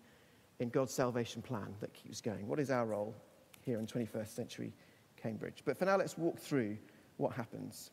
in 0.60 0.70
God's 0.70 0.94
salvation 0.94 1.42
plan 1.42 1.74
that 1.80 1.92
keeps 1.92 2.22
going, 2.22 2.48
what 2.48 2.58
is 2.58 2.70
our 2.70 2.86
role 2.86 3.14
here 3.60 3.78
in 3.78 3.86
21st 3.86 4.28
century 4.28 4.72
Cambridge? 5.16 5.62
But 5.64 5.78
for 5.78 5.84
now, 5.84 5.98
let's 5.98 6.16
walk 6.16 6.38
through 6.38 6.78
what 7.18 7.34
happens. 7.34 7.90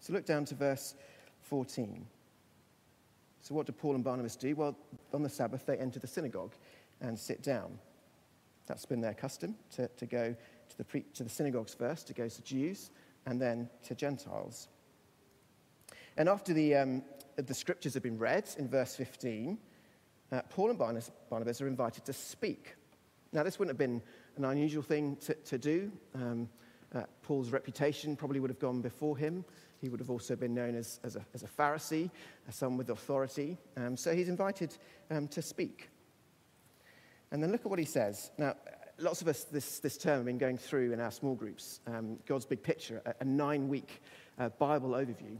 So 0.00 0.12
look 0.12 0.26
down 0.26 0.44
to 0.46 0.56
verse 0.56 0.96
14. 1.42 2.04
So, 3.40 3.54
what 3.54 3.66
do 3.66 3.72
Paul 3.72 3.94
and 3.94 4.02
Barnabas 4.02 4.34
do? 4.34 4.56
Well, 4.56 4.76
on 5.14 5.22
the 5.22 5.28
Sabbath, 5.28 5.64
they 5.66 5.76
enter 5.76 6.00
the 6.00 6.08
synagogue 6.08 6.52
and 7.00 7.18
sit 7.18 7.42
down. 7.42 7.78
That's 8.66 8.86
been 8.86 9.00
their 9.00 9.14
custom 9.14 9.54
to, 9.76 9.88
to 9.88 10.06
go 10.06 10.34
to 10.68 10.78
the, 10.78 10.84
pre- 10.84 11.04
to 11.14 11.22
the 11.22 11.30
synagogues 11.30 11.74
first, 11.74 12.06
to 12.08 12.14
go 12.14 12.28
to 12.28 12.42
Jews 12.42 12.90
and 13.26 13.40
then 13.40 13.68
to 13.84 13.94
Gentiles. 13.94 14.68
And 16.16 16.28
after 16.28 16.52
the, 16.52 16.74
um, 16.74 17.02
the 17.36 17.54
scriptures 17.54 17.94
have 17.94 18.02
been 18.02 18.18
read 18.18 18.48
in 18.58 18.68
verse 18.68 18.96
15, 18.96 19.58
uh, 20.32 20.42
Paul 20.50 20.70
and 20.70 20.78
Barnabas, 20.78 21.10
Barnabas, 21.30 21.60
are 21.60 21.68
invited 21.68 22.04
to 22.06 22.12
speak. 22.12 22.74
Now, 23.32 23.42
this 23.42 23.58
wouldn't 23.58 23.78
have 23.78 23.78
been 23.78 24.02
an 24.36 24.44
unusual 24.44 24.82
thing 24.82 25.16
to, 25.16 25.34
to 25.34 25.58
do. 25.58 25.92
Um, 26.14 26.48
uh, 26.94 27.02
Paul's 27.22 27.50
reputation 27.50 28.16
probably 28.16 28.40
would 28.40 28.50
have 28.50 28.58
gone 28.58 28.80
before 28.80 29.16
him. 29.16 29.44
He 29.80 29.88
would 29.88 30.00
have 30.00 30.10
also 30.10 30.34
been 30.34 30.54
known 30.54 30.74
as, 30.74 31.00
as, 31.04 31.16
a, 31.16 31.26
as 31.34 31.42
a 31.42 31.46
Pharisee, 31.46 32.10
as 32.48 32.54
someone 32.54 32.78
with 32.78 32.90
authority. 32.90 33.58
Um, 33.76 33.96
so 33.96 34.14
he's 34.14 34.28
invited 34.28 34.76
um, 35.10 35.28
to 35.28 35.42
speak. 35.42 35.90
And 37.32 37.42
then 37.42 37.50
look 37.50 37.62
at 37.62 37.66
what 37.66 37.78
he 37.78 37.84
says. 37.84 38.30
Now, 38.38 38.54
lots 38.98 39.20
of 39.20 39.28
us 39.28 39.44
this, 39.44 39.78
this 39.80 39.96
term 39.96 40.18
have 40.18 40.26
been 40.26 40.38
going 40.38 40.58
through 40.58 40.92
in 40.92 41.00
our 41.00 41.10
small 41.10 41.34
groups 41.34 41.80
um, 41.86 42.18
God's 42.26 42.46
big 42.46 42.62
picture, 42.62 43.02
a, 43.04 43.14
a 43.20 43.24
nine 43.24 43.68
week 43.68 44.02
uh, 44.38 44.48
Bible 44.50 44.90
overview. 44.90 45.36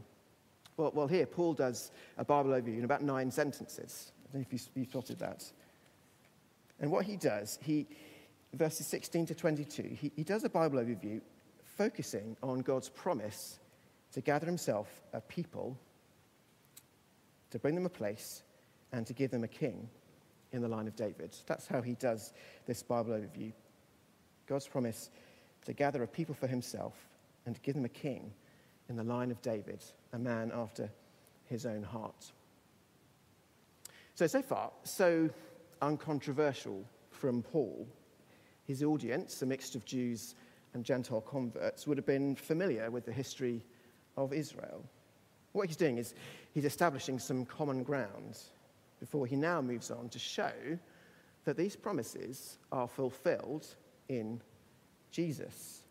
Well, 0.75 0.91
well, 0.93 1.07
here, 1.07 1.25
Paul 1.25 1.53
does 1.53 1.91
a 2.17 2.25
Bible 2.25 2.51
overview 2.51 2.77
in 2.77 2.83
about 2.83 3.01
nine 3.01 3.31
sentences. 3.31 4.11
I 4.29 4.33
don't 4.33 4.41
know 4.41 4.47
if 4.51 4.53
you, 4.53 4.81
you 4.81 4.85
spotted 4.85 5.19
that. 5.19 5.43
And 6.79 6.91
what 6.91 7.05
he 7.05 7.17
does, 7.17 7.57
he, 7.61 7.87
verses 8.53 8.85
16 8.87 9.27
to 9.27 9.35
22, 9.35 9.83
he, 9.99 10.11
he 10.15 10.23
does 10.23 10.43
a 10.43 10.49
Bible 10.49 10.79
overview 10.79 11.21
focusing 11.63 12.37
on 12.43 12.59
God's 12.59 12.89
promise 12.89 13.59
to 14.11 14.21
gather 14.21 14.45
himself 14.45 14.87
a 15.13 15.21
people, 15.21 15.77
to 17.49 17.59
bring 17.59 17.75
them 17.75 17.85
a 17.85 17.89
place, 17.89 18.43
and 18.91 19.05
to 19.07 19.13
give 19.13 19.31
them 19.31 19.43
a 19.43 19.47
king 19.47 19.89
in 20.51 20.61
the 20.61 20.67
line 20.67 20.87
of 20.87 20.95
David. 20.95 21.35
That's 21.45 21.67
how 21.67 21.81
he 21.81 21.93
does 21.93 22.33
this 22.65 22.83
Bible 22.83 23.11
overview. 23.11 23.51
God's 24.47 24.67
promise 24.67 25.09
to 25.65 25.73
gather 25.73 26.03
a 26.03 26.07
people 26.07 26.33
for 26.33 26.47
himself 26.47 26.93
and 27.45 27.55
to 27.55 27.61
give 27.61 27.75
them 27.75 27.85
a 27.85 27.89
king 27.89 28.31
in 28.89 28.95
the 28.95 29.03
line 29.03 29.31
of 29.31 29.41
David, 29.41 29.83
a 30.13 30.19
man 30.19 30.51
after 30.53 30.89
his 31.45 31.65
own 31.65 31.83
heart. 31.83 32.31
So, 34.15 34.27
so 34.27 34.41
far, 34.41 34.71
so 34.83 35.29
uncontroversial 35.81 36.83
from 37.11 37.41
Paul. 37.41 37.87
His 38.65 38.83
audience, 38.83 39.41
a 39.41 39.45
mix 39.45 39.75
of 39.75 39.85
Jews 39.85 40.35
and 40.73 40.83
Gentile 40.83 41.21
converts, 41.21 41.85
would 41.87 41.97
have 41.97 42.05
been 42.05 42.35
familiar 42.35 42.89
with 42.89 43.05
the 43.05 43.11
history 43.11 43.63
of 44.15 44.33
Israel. 44.33 44.83
What 45.53 45.67
he's 45.67 45.77
doing 45.77 45.97
is 45.97 46.15
he's 46.53 46.65
establishing 46.65 47.19
some 47.19 47.45
common 47.45 47.83
ground 47.83 48.39
before 48.99 49.25
he 49.25 49.35
now 49.35 49.61
moves 49.61 49.91
on 49.91 50.09
to 50.09 50.19
show 50.19 50.51
that 51.45 51.57
these 51.57 51.75
promises 51.75 52.57
are 52.71 52.87
fulfilled 52.87 53.67
in 54.09 54.41
Jesus. 55.11 55.83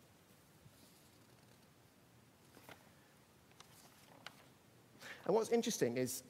And 5.25 5.35
what's 5.35 5.51
interesting 5.51 5.97
is 5.97 6.23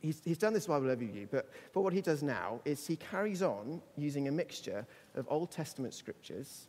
he's, 0.00 0.22
he's 0.24 0.38
done 0.38 0.54
this 0.54 0.66
Bible 0.66 0.86
overview, 0.86 1.28
but, 1.30 1.50
but 1.72 1.82
what 1.82 1.92
he 1.92 2.00
does 2.00 2.22
now 2.22 2.60
is 2.64 2.86
he 2.86 2.96
carries 2.96 3.42
on 3.42 3.82
using 3.96 4.28
a 4.28 4.32
mixture 4.32 4.86
of 5.14 5.26
Old 5.28 5.50
Testament 5.50 5.92
scriptures, 5.92 6.68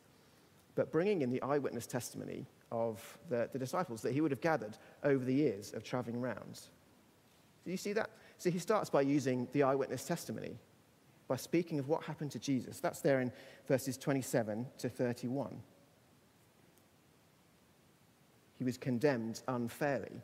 but 0.75 0.91
bringing 0.91 1.21
in 1.21 1.29
the 1.29 1.41
eyewitness 1.41 1.87
testimony 1.87 2.45
of 2.71 3.17
the, 3.29 3.49
the 3.53 3.59
disciples 3.59 4.01
that 4.01 4.13
he 4.13 4.19
would 4.19 4.31
have 4.31 4.41
gathered 4.41 4.77
over 5.03 5.23
the 5.23 5.33
years 5.33 5.73
of 5.73 5.83
traveling 5.83 6.17
around. 6.17 6.59
Do 7.63 7.71
you 7.71 7.77
see 7.77 7.93
that? 7.93 8.09
So 8.37 8.49
he 8.49 8.59
starts 8.59 8.89
by 8.89 9.01
using 9.01 9.47
the 9.53 9.63
eyewitness 9.63 10.05
testimony, 10.05 10.57
by 11.27 11.35
speaking 11.35 11.79
of 11.79 11.87
what 11.87 12.03
happened 12.03 12.31
to 12.31 12.39
Jesus. 12.39 12.79
That's 12.79 13.01
there 13.01 13.21
in 13.21 13.31
verses 13.67 13.97
27 13.97 14.65
to 14.79 14.89
31. 14.89 15.61
He 18.57 18.63
was 18.63 18.77
condemned 18.77 19.41
unfairly. 19.47 20.21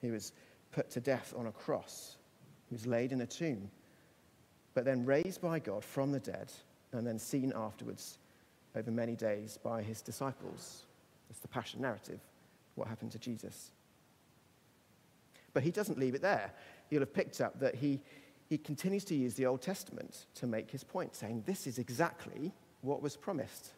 He 0.00 0.10
was 0.10 0.32
put 0.72 0.90
to 0.90 1.00
death 1.00 1.34
on 1.36 1.46
a 1.46 1.52
cross. 1.52 2.16
He 2.68 2.74
was 2.74 2.86
laid 2.86 3.12
in 3.12 3.20
a 3.22 3.26
tomb, 3.26 3.70
but 4.74 4.84
then 4.84 5.04
raised 5.04 5.40
by 5.40 5.58
God 5.58 5.84
from 5.84 6.12
the 6.12 6.20
dead 6.20 6.52
and 6.92 7.06
then 7.06 7.18
seen 7.18 7.52
afterwards 7.54 8.18
over 8.76 8.90
many 8.90 9.16
days 9.16 9.58
by 9.62 9.82
his 9.82 10.00
disciples. 10.00 10.84
It's 11.28 11.40
the 11.40 11.48
passion 11.48 11.80
narrative, 11.80 12.20
what 12.74 12.88
happened 12.88 13.12
to 13.12 13.18
Jesus. 13.18 13.72
But 15.52 15.62
he 15.62 15.70
doesn't 15.70 15.98
leave 15.98 16.14
it 16.14 16.22
there. 16.22 16.52
You'll 16.90 17.00
have 17.00 17.14
picked 17.14 17.40
up 17.40 17.58
that 17.60 17.76
he, 17.76 18.00
he 18.48 18.58
continues 18.58 19.04
to 19.06 19.14
use 19.14 19.34
the 19.34 19.46
Old 19.46 19.62
Testament 19.62 20.26
to 20.34 20.46
make 20.46 20.70
his 20.70 20.84
point, 20.84 21.14
saying 21.14 21.44
this 21.46 21.66
is 21.66 21.78
exactly 21.78 22.52
what 22.82 23.02
was 23.02 23.16
promised. 23.16 23.72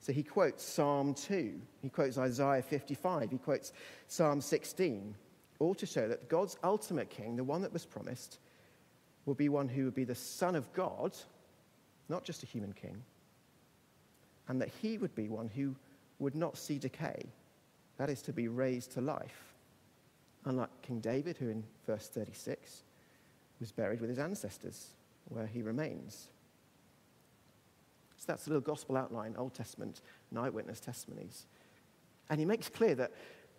So 0.00 0.12
he 0.12 0.22
quotes 0.22 0.64
Psalm 0.64 1.14
2, 1.14 1.60
he 1.82 1.88
quotes 1.90 2.16
Isaiah 2.16 2.62
55, 2.62 3.30
he 3.30 3.38
quotes 3.38 3.72
Psalm 4.08 4.40
16, 4.40 5.14
all 5.58 5.74
to 5.74 5.84
show 5.84 6.08
that 6.08 6.30
God's 6.30 6.56
ultimate 6.64 7.10
king, 7.10 7.36
the 7.36 7.44
one 7.44 7.60
that 7.62 7.72
was 7.72 7.84
promised, 7.84 8.38
will 9.26 9.34
be 9.34 9.50
one 9.50 9.68
who 9.68 9.84
would 9.84 9.94
be 9.94 10.04
the 10.04 10.14
Son 10.14 10.56
of 10.56 10.72
God, 10.72 11.14
not 12.08 12.24
just 12.24 12.42
a 12.42 12.46
human 12.46 12.72
king, 12.72 13.02
and 14.48 14.60
that 14.60 14.70
he 14.80 14.96
would 14.96 15.14
be 15.14 15.28
one 15.28 15.48
who 15.54 15.76
would 16.18 16.34
not 16.34 16.56
see 16.56 16.78
decay, 16.78 17.26
that 17.98 18.08
is, 18.08 18.22
to 18.22 18.32
be 18.32 18.48
raised 18.48 18.92
to 18.92 19.02
life. 19.02 19.49
Unlike 20.44 20.82
King 20.82 21.00
David, 21.00 21.36
who 21.36 21.48
in 21.48 21.64
verse 21.86 22.08
36 22.08 22.82
was 23.60 23.72
buried 23.72 24.00
with 24.00 24.08
his 24.08 24.18
ancestors, 24.18 24.90
where 25.28 25.46
he 25.46 25.62
remains. 25.62 26.28
So 28.16 28.24
that's 28.26 28.46
a 28.46 28.50
little 28.50 28.60
gospel 28.60 28.96
outline, 28.96 29.34
Old 29.36 29.54
Testament 29.54 30.00
and 30.30 30.38
eyewitness 30.38 30.80
testimonies. 30.80 31.46
And 32.28 32.38
he 32.38 32.46
makes 32.46 32.68
clear 32.68 32.94
that, 32.94 33.12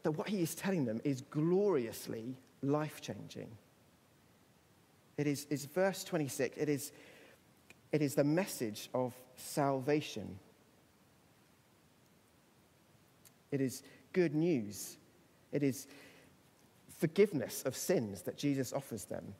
that 0.03 0.11
what 0.11 0.29
he 0.29 0.41
is 0.41 0.55
telling 0.55 0.85
them 0.85 1.01
is 1.03 1.21
gloriously 1.21 2.35
life 2.61 3.01
changing. 3.01 3.49
It 5.17 5.27
is, 5.27 5.45
is 5.49 5.65
verse 5.65 6.03
26, 6.03 6.57
it 6.57 6.69
is, 6.69 6.91
it 7.91 8.01
is 8.01 8.15
the 8.15 8.23
message 8.23 8.89
of 8.93 9.13
salvation. 9.35 10.39
It 13.51 13.61
is 13.61 13.83
good 14.13 14.33
news. 14.33 14.97
It 15.51 15.63
is 15.63 15.87
forgiveness 17.01 17.63
of 17.63 17.75
sins 17.75 18.21
that 18.21 18.37
Jesus 18.37 18.71
offers 18.71 19.05
them. 19.05 19.33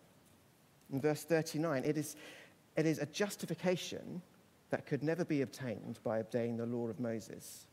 In 0.91 1.00
verse 1.00 1.24
39, 1.24 1.84
it 1.86 1.95
is, 1.95 2.15
it 2.76 2.88
is 2.88 2.97
a 2.97 3.06
justification 3.06 4.21
that 4.71 4.88
could 4.88 5.04
never 5.04 5.24
be 5.24 5.43
obtained 5.43 6.00
by 6.04 6.19
obeying 6.19 6.58
the 6.58 6.65
law 6.65 6.88
of 6.88 7.00
Moses. 7.00 7.67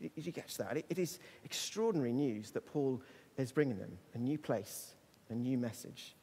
Did 0.00 0.26
you 0.26 0.32
catch 0.32 0.56
that? 0.56 0.76
It 0.76 0.98
is 0.98 1.20
extraordinary 1.44 2.12
news 2.12 2.50
that 2.50 2.66
Paul 2.66 3.00
is 3.36 3.52
bringing 3.52 3.78
them 3.78 3.96
a 4.14 4.18
new 4.18 4.36
place, 4.36 4.94
a 5.30 5.34
new 5.34 5.56
message, 5.56 6.16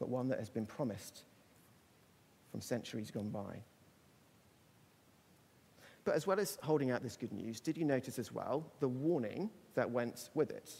but 0.00 0.08
one 0.08 0.28
that 0.28 0.40
has 0.40 0.50
been 0.50 0.66
promised 0.66 1.22
from 2.50 2.60
centuries 2.60 3.10
gone 3.12 3.30
by. 3.30 3.62
But 6.04 6.14
as 6.14 6.26
well 6.26 6.40
as 6.40 6.58
holding 6.62 6.90
out 6.90 7.02
this 7.02 7.16
good 7.16 7.32
news, 7.32 7.60
did 7.60 7.76
you 7.76 7.84
notice 7.84 8.18
as 8.18 8.32
well 8.32 8.66
the 8.80 8.88
warning 8.88 9.50
that 9.74 9.88
went 9.88 10.30
with 10.34 10.50
it? 10.50 10.72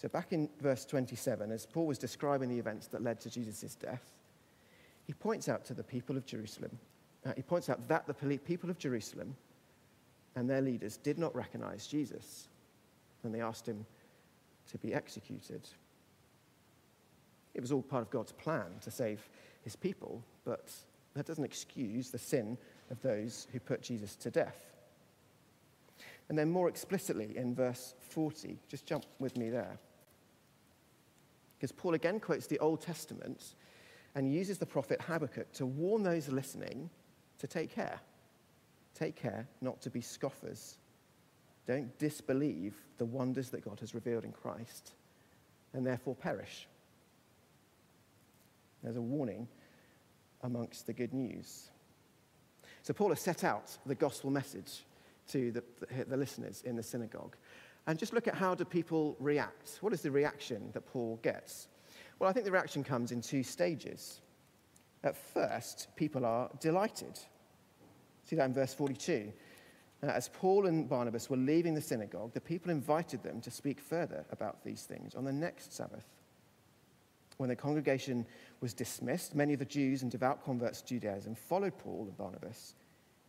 So, 0.00 0.08
back 0.08 0.32
in 0.32 0.48
verse 0.62 0.86
27, 0.86 1.52
as 1.52 1.66
Paul 1.66 1.84
was 1.84 1.98
describing 1.98 2.48
the 2.48 2.58
events 2.58 2.86
that 2.86 3.02
led 3.02 3.20
to 3.20 3.28
Jesus' 3.28 3.74
death, 3.74 4.14
he 5.06 5.12
points 5.12 5.46
out 5.46 5.62
to 5.66 5.74
the 5.74 5.82
people 5.82 6.16
of 6.16 6.24
Jerusalem, 6.24 6.70
uh, 7.26 7.32
he 7.36 7.42
points 7.42 7.68
out 7.68 7.86
that 7.88 8.06
the 8.06 8.14
people 8.38 8.70
of 8.70 8.78
Jerusalem 8.78 9.36
and 10.36 10.48
their 10.48 10.62
leaders 10.62 10.96
did 10.96 11.18
not 11.18 11.36
recognize 11.36 11.86
Jesus 11.86 12.48
when 13.20 13.30
they 13.30 13.42
asked 13.42 13.68
him 13.68 13.84
to 14.70 14.78
be 14.78 14.94
executed. 14.94 15.68
It 17.52 17.60
was 17.60 17.70
all 17.70 17.82
part 17.82 18.00
of 18.00 18.08
God's 18.08 18.32
plan 18.32 18.68
to 18.80 18.90
save 18.90 19.28
his 19.64 19.76
people, 19.76 20.24
but 20.46 20.72
that 21.12 21.26
doesn't 21.26 21.44
excuse 21.44 22.08
the 22.08 22.18
sin 22.18 22.56
of 22.90 23.02
those 23.02 23.48
who 23.52 23.60
put 23.60 23.82
Jesus 23.82 24.16
to 24.16 24.30
death. 24.30 24.64
And 26.30 26.38
then, 26.38 26.50
more 26.50 26.70
explicitly, 26.70 27.36
in 27.36 27.54
verse 27.54 27.92
40, 27.98 28.56
just 28.66 28.86
jump 28.86 29.04
with 29.18 29.36
me 29.36 29.50
there. 29.50 29.78
Because 31.60 31.72
Paul 31.72 31.92
again 31.92 32.20
quotes 32.20 32.46
the 32.46 32.58
Old 32.60 32.80
Testament 32.80 33.54
and 34.14 34.32
uses 34.32 34.56
the 34.56 34.64
prophet 34.64 34.98
Habakkuk 35.02 35.52
to 35.52 35.66
warn 35.66 36.02
those 36.02 36.26
listening 36.30 36.88
to 37.38 37.46
take 37.46 37.70
care. 37.70 38.00
Take 38.94 39.14
care 39.14 39.46
not 39.60 39.82
to 39.82 39.90
be 39.90 40.00
scoffers. 40.00 40.78
Don't 41.66 41.96
disbelieve 41.98 42.74
the 42.96 43.04
wonders 43.04 43.50
that 43.50 43.62
God 43.62 43.78
has 43.80 43.94
revealed 43.94 44.24
in 44.24 44.32
Christ 44.32 44.92
and 45.74 45.86
therefore 45.86 46.14
perish. 46.14 46.66
There's 48.82 48.96
a 48.96 49.02
warning 49.02 49.46
amongst 50.42 50.86
the 50.86 50.94
good 50.94 51.12
news. 51.12 51.68
So, 52.82 52.94
Paul 52.94 53.10
has 53.10 53.20
set 53.20 53.44
out 53.44 53.76
the 53.84 53.94
gospel 53.94 54.30
message 54.30 54.86
to 55.28 55.52
the, 55.52 55.62
the, 55.80 56.04
the 56.04 56.16
listeners 56.16 56.62
in 56.62 56.76
the 56.76 56.82
synagogue. 56.82 57.36
And 57.86 57.98
just 57.98 58.12
look 58.12 58.28
at 58.28 58.34
how 58.34 58.54
do 58.54 58.64
people 58.64 59.16
react. 59.18 59.78
What 59.80 59.92
is 59.92 60.02
the 60.02 60.10
reaction 60.10 60.70
that 60.74 60.86
Paul 60.86 61.18
gets? 61.22 61.68
Well, 62.18 62.28
I 62.28 62.32
think 62.32 62.44
the 62.44 62.52
reaction 62.52 62.84
comes 62.84 63.12
in 63.12 63.22
two 63.22 63.42
stages. 63.42 64.20
At 65.02 65.16
first, 65.16 65.88
people 65.96 66.26
are 66.26 66.50
delighted. 66.60 67.18
See 68.24 68.36
that 68.36 68.44
in 68.44 68.54
verse 68.54 68.74
42. 68.74 69.32
Uh, 70.02 70.06
as 70.06 70.28
Paul 70.28 70.66
and 70.66 70.88
Barnabas 70.88 71.28
were 71.28 71.36
leaving 71.36 71.74
the 71.74 71.80
synagogue, 71.80 72.32
the 72.32 72.40
people 72.40 72.70
invited 72.70 73.22
them 73.22 73.40
to 73.40 73.50
speak 73.50 73.80
further 73.80 74.24
about 74.30 74.62
these 74.64 74.82
things 74.82 75.14
on 75.14 75.24
the 75.24 75.32
next 75.32 75.74
Sabbath. 75.74 76.04
When 77.36 77.48
the 77.48 77.56
congregation 77.56 78.26
was 78.60 78.74
dismissed, 78.74 79.34
many 79.34 79.54
of 79.54 79.58
the 79.58 79.64
Jews 79.64 80.02
and 80.02 80.10
devout 80.10 80.44
converts 80.44 80.82
to 80.82 80.88
Judaism 80.88 81.34
followed 81.34 81.76
Paul 81.78 82.04
and 82.06 82.16
Barnabas, 82.16 82.74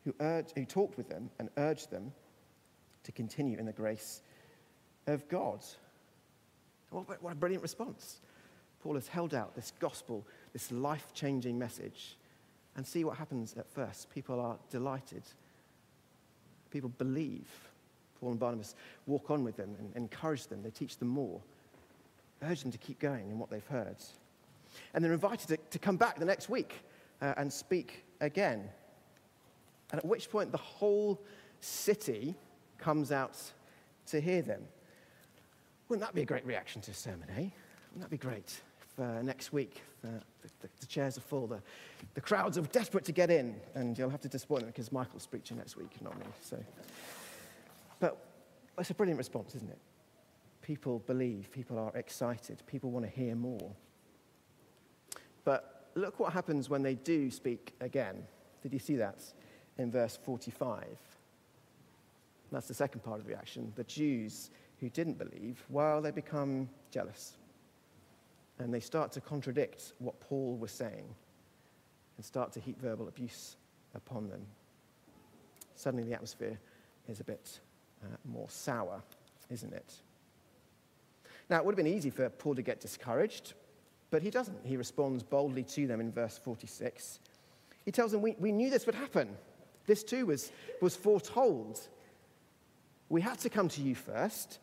who, 0.04 0.14
urged, 0.20 0.52
who 0.56 0.66
talked 0.66 0.98
with 0.98 1.08
them 1.08 1.30
and 1.40 1.50
urged 1.58 1.92
them 1.92 2.12
to 3.04 3.12
continue 3.12 3.58
in 3.58 3.66
the 3.66 3.72
grace 3.72 4.22
of 5.08 5.28
God. 5.28 5.64
What 6.90 7.32
a 7.32 7.36
brilliant 7.36 7.64
response. 7.64 8.20
Paul 8.82 8.96
has 8.96 9.08
held 9.08 9.34
out 9.34 9.56
this 9.56 9.74
gospel, 9.80 10.26
this 10.54 10.72
life 10.72 11.14
changing 11.14 11.58
message. 11.58 12.18
And 12.76 12.88
see 12.88 13.04
what 13.04 13.18
happens 13.18 13.54
at 13.58 13.68
first. 13.70 14.10
People 14.14 14.40
are 14.40 14.58
delighted. 14.70 15.24
People 16.70 16.90
believe. 16.98 17.50
Paul 18.20 18.32
and 18.32 18.40
Barnabas 18.40 18.76
walk 19.08 19.30
on 19.30 19.44
with 19.44 19.58
them 19.58 19.76
and 19.78 19.96
encourage 19.96 20.48
them. 20.48 20.64
They 20.64 20.70
teach 20.70 20.98
them 20.98 21.10
more, 21.10 21.42
urge 22.44 22.62
them 22.62 22.72
to 22.72 22.78
keep 22.78 23.00
going 23.00 23.30
in 23.30 23.40
what 23.40 23.50
they've 23.50 23.66
heard. 23.68 23.98
And 24.94 25.04
they're 25.04 25.12
invited 25.12 25.48
to, 25.50 25.58
to 25.58 25.80
come 25.80 25.98
back 25.98 26.18
the 26.18 26.26
next 26.26 26.48
week 26.50 26.86
uh, 27.22 27.34
and 27.36 27.52
speak 27.52 28.06
again. 28.22 28.70
And 29.92 30.00
at 30.00 30.06
which 30.06 30.30
point, 30.30 30.52
the 30.52 30.58
whole 30.58 31.22
city 31.60 32.36
comes 32.78 33.12
out 33.12 33.38
to 34.08 34.22
hear 34.22 34.42
them. 34.42 34.62
Wouldn't 35.92 36.08
that 36.08 36.16
be 36.16 36.22
a 36.22 36.26
great 36.26 36.46
reaction 36.46 36.82
to 36.84 36.92
a 36.92 36.94
sermon, 36.94 37.28
eh? 37.32 37.50
Wouldn't 37.92 38.00
that 38.00 38.10
be 38.10 38.18
great? 38.18 38.62
uh, 39.00 39.22
next 39.22 39.54
week. 39.54 39.82
The, 40.02 40.22
the, 40.80 40.86
chairs 40.88 41.18
are 41.18 41.22
full. 41.22 41.48
The, 41.48 41.62
the 42.14 42.22
crowds 42.22 42.58
are 42.58 42.62
desperate 42.62 43.06
to 43.06 43.12
get 43.12 43.30
in, 43.30 43.56
and 43.76 43.98
you'll 43.98 44.10
have 44.10 44.22
to 44.22 44.28
disappoint 44.28 44.62
them 44.62 44.70
because 44.70 44.92
Michael's 44.92 45.28
preaching 45.28 45.58
next 45.58 45.78
week, 45.78 46.02
not 46.02 46.18
me. 46.18 46.26
So, 46.42 46.58
but 48.00 48.26
it's 48.78 48.90
a 48.90 48.94
brilliant 48.94 49.20
response, 49.20 49.54
isn't 49.56 49.70
it? 49.70 49.78
People 50.62 51.00
believe, 51.06 51.52
people 51.52 51.78
are 51.78 51.92
excited, 51.96 52.64
people 52.66 52.90
want 52.90 53.06
to 53.06 53.12
hear 53.12 53.36
more. 53.36 53.72
But 55.44 55.90
look 55.96 56.20
what 56.20 56.34
happens 56.34 56.70
when 56.70 56.82
they 56.82 56.96
do 56.96 57.30
speak 57.30 57.74
again. 57.82 58.24
Did 58.64 58.74
you 58.74 58.80
see 58.80 58.96
that 58.96 59.22
in 59.78 59.92
verse 59.92 60.18
45? 60.24 60.84
That's 62.52 62.68
the 62.68 62.74
second 62.74 63.02
part 63.02 63.20
of 63.20 63.26
the 63.26 63.32
reaction. 63.32 63.72
The 63.76 63.84
Jews 63.84 64.50
who 64.82 64.90
didn't 64.90 65.18
believe, 65.18 65.64
well, 65.70 66.02
they 66.02 66.12
become 66.12 66.68
jealous 66.90 67.38
and 68.60 68.74
they 68.74 68.80
start 68.80 69.12
to 69.14 69.22
contradict 69.22 69.94
what 70.00 70.20
Paul 70.20 70.58
was 70.58 70.72
saying 70.72 71.06
and 72.18 72.26
start 72.26 72.52
to 72.54 72.60
heap 72.60 72.80
verbal 72.82 73.08
abuse 73.08 73.56
upon 73.96 74.30
them. 74.30 74.42
Suddenly, 75.76 76.04
the 76.04 76.14
atmosphere 76.14 76.60
is 77.08 77.20
a 77.20 77.24
bit 77.24 77.60
uh, 78.04 78.08
more 78.26 78.50
sour, 78.50 79.02
isn't 79.50 79.74
it? 79.74 79.94
Now, 81.50 81.58
it 81.58 81.66
would 81.66 81.74
have 81.74 81.84
been 81.84 81.94
easy 81.94 82.10
for 82.10 82.30
Paul 82.30 82.56
to 82.56 82.62
get 82.62 82.80
discouraged, 82.80 83.54
but 84.10 84.22
he 84.22 84.30
doesn't. 84.30 84.58
He 84.64 84.78
responds 84.78 85.24
boldly 85.24 85.64
to 85.64 85.88
them 85.88 86.00
in 86.00 86.12
verse 86.12 86.38
46. 86.38 87.20
He 87.86 87.92
tells 87.92 88.12
them, 88.12 88.22
We, 88.22 88.36
we 88.40 88.52
knew 88.52 88.70
this 88.70 88.86
would 88.86 88.96
happen. 88.96 89.30
This 89.88 90.04
too 90.04 90.28
was, 90.28 90.52
was 90.82 90.96
foretold. 90.96 91.80
We 93.10 93.22
had 93.22 93.40
to 93.40 93.50
come 93.50 93.68
to 93.70 93.82
you 93.82 93.96
first, 93.96 94.60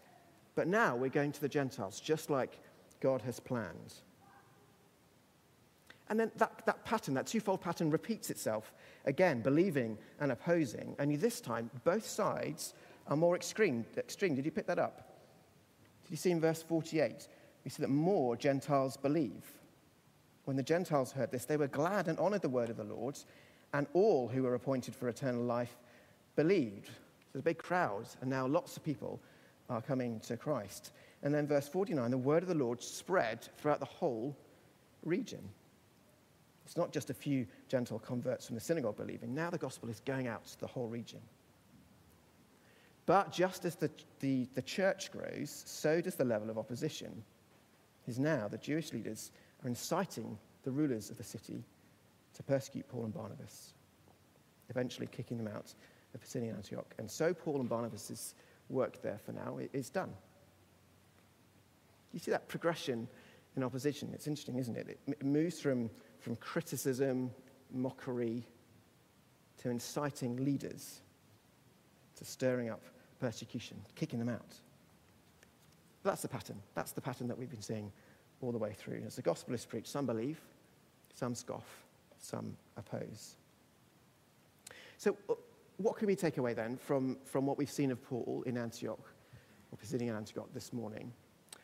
but 0.59 0.67
now 0.67 0.97
we're 0.97 1.09
going 1.09 1.31
to 1.31 1.41
the 1.41 1.49
Gentiles, 1.49 2.01
just 2.01 2.31
like 2.31 2.59
God 2.99 3.23
has 3.23 3.39
planned. 3.39 3.95
And 6.09 6.19
then 6.19 6.33
that, 6.35 6.67
that 6.67 6.85
pattern, 6.85 7.15
that 7.15 7.29
twofold 7.29 7.61
pattern, 7.61 7.93
repeats 7.93 8.29
itself 8.29 8.73
again, 9.05 9.41
believing 9.41 9.97
and 10.19 10.33
opposing. 10.33 10.97
Only 10.99 11.15
this 11.15 11.41
time, 11.41 11.71
both 11.85 12.05
sides 12.05 12.75
are 13.07 13.17
more 13.17 13.37
extreme. 13.37 13.87
extreme. 13.97 14.35
Did 14.35 14.47
you 14.47 14.51
pick 14.51 14.67
that 14.67 14.81
up? 14.81 15.21
Did 16.03 16.11
you 16.11 16.17
see 16.17 16.33
in 16.33 16.41
verse 16.41 16.61
48? 16.61 17.29
We 17.63 17.71
see 17.71 17.83
that 17.83 17.89
more 17.89 18.35
Gentiles 18.35 18.97
believe. 18.97 19.45
When 20.45 20.57
the 20.57 20.65
Gentiles 20.65 21.13
heard 21.13 21.31
this, 21.31 21.45
they 21.45 21.57
were 21.57 21.69
glad 21.69 22.09
and 22.09 22.19
honored 22.19 22.43
the 22.43 22.49
word 22.49 22.69
of 22.69 22.79
the 22.79 22.83
Lord, 22.83 23.17
and 23.75 23.87
all 23.93 24.27
who 24.27 24.43
were 24.43 24.57
appointed 24.57 24.97
for 24.97 25.09
eternal 25.09 25.45
life 25.45 25.79
believed. 26.35 26.87
So 26.87 26.93
there's 27.35 27.43
a 27.43 27.45
big 27.45 27.59
crowd, 27.59 28.09
and 28.21 28.29
now 28.29 28.49
lots 28.49 28.77
of 28.77 28.83
people 28.83 29.21
are 29.69 29.83
coming 29.83 30.21
to 30.21 30.37
Christ. 30.37 30.93
And 31.23 31.35
then, 31.35 31.47
verse 31.47 31.69
49 31.69 32.11
the 32.11 32.19
word 32.19 32.43
of 32.43 32.49
the 32.49 32.55
Lord 32.55 32.83
spread 32.83 33.49
throughout 33.59 33.81
the 33.81 33.87
whole 33.87 34.37
region. 35.05 35.41
It's 36.65 36.77
not 36.77 36.93
just 36.93 37.09
a 37.09 37.15
few 37.15 37.47
Gentile 37.69 37.99
converts 37.99 38.47
from 38.47 38.55
the 38.55 38.61
synagogue 38.61 38.97
believing. 38.97 39.35
Now 39.35 39.49
the 39.49 39.59
gospel 39.59 39.89
is 39.89 40.01
going 40.01 40.29
out 40.29 40.45
to 40.47 40.61
the 40.61 40.67
whole 40.67 40.87
region. 40.87 41.21
But 43.07 43.33
just 43.33 43.65
as 43.65 43.75
the, 43.75 43.91
the, 44.21 44.47
the 44.55 44.61
church 44.61 45.11
grows, 45.11 45.63
so 45.65 46.03
does 46.03 46.17
the 46.17 46.27
level 46.27 46.51
of 46.51 46.59
opposition. 46.59 47.25
Is 48.07 48.19
now 48.19 48.49
the 48.49 48.59
Jewish 48.59 48.93
leaders 48.93 49.33
are 49.63 49.69
inciting 49.69 50.39
the 50.63 50.71
rulers 50.71 51.11
of 51.11 51.17
the 51.17 51.25
city 51.25 51.65
to 52.35 52.43
persecute 52.43 52.87
Paul 52.89 53.05
and 53.05 53.15
Barnabas, 53.15 53.73
eventually 54.69 55.09
kicking 55.11 55.39
them 55.39 55.49
out 55.49 55.73
of 56.15 56.21
Pisidian 56.23 56.55
Antioch. 56.55 56.95
And 56.99 57.11
so 57.11 57.33
Paul 57.33 57.61
and 57.61 57.69
Barnabas' 57.69 58.35
work 58.69 59.03
there 59.03 59.19
for 59.25 59.33
now 59.33 59.59
is 59.73 59.91
done. 59.91 60.13
You 62.13 62.19
see 62.19 62.31
that 62.31 62.49
progression 62.49 63.09
in 63.57 63.63
opposition. 63.63 64.11
It's 64.15 64.27
interesting, 64.27 64.57
isn't 64.57 64.77
it? 64.77 64.99
It 65.07 65.25
moves 65.25 65.61
from, 65.61 65.91
from 66.21 66.37
criticism, 66.37 67.31
mockery, 67.73 68.45
to 69.59 69.71
inciting 69.71 70.37
leaders, 70.37 71.01
to 72.17 72.25
stirring 72.25 72.71
up 72.71 72.81
persecution, 73.21 73.77
kicking 73.95 74.19
them 74.19 74.29
out. 74.29 74.55
That's 76.05 76.23
the 76.23 76.29
pattern. 76.29 76.61
That's 76.75 76.93
the 76.93 77.01
pattern 77.01 77.29
that 77.29 77.37
we've 77.37 77.51
been 77.51 77.61
seeing 77.61 77.93
all 78.41 78.53
the 78.53 78.59
way 78.59 78.73
through. 78.73 79.03
As 79.07 79.17
the 79.17 79.23
gospel 79.23 79.55
is 79.55 79.65
preached, 79.67 79.89
some 79.89 80.07
believe, 80.07 80.41
some 81.15 81.35
scoff, 81.35 81.67
some 82.19 82.57
oppose. 82.77 83.37
So, 84.97 85.17
what 85.79 85.97
can 85.97 86.07
we 86.07 86.17
take 86.17 86.39
away 86.39 86.55
then 86.55 86.77
from, 86.77 87.17
from 87.25 87.47
what 87.47 87.57
we've 87.57 87.71
seen 87.71 87.91
of 87.91 88.03
Paul 88.03 88.43
in 88.47 88.59
Antioch, 88.59 89.01
or 89.73 89.79
Pisidian 89.79 90.15
Antioch 90.17 90.49
this 90.53 90.73
morning? 90.73 91.13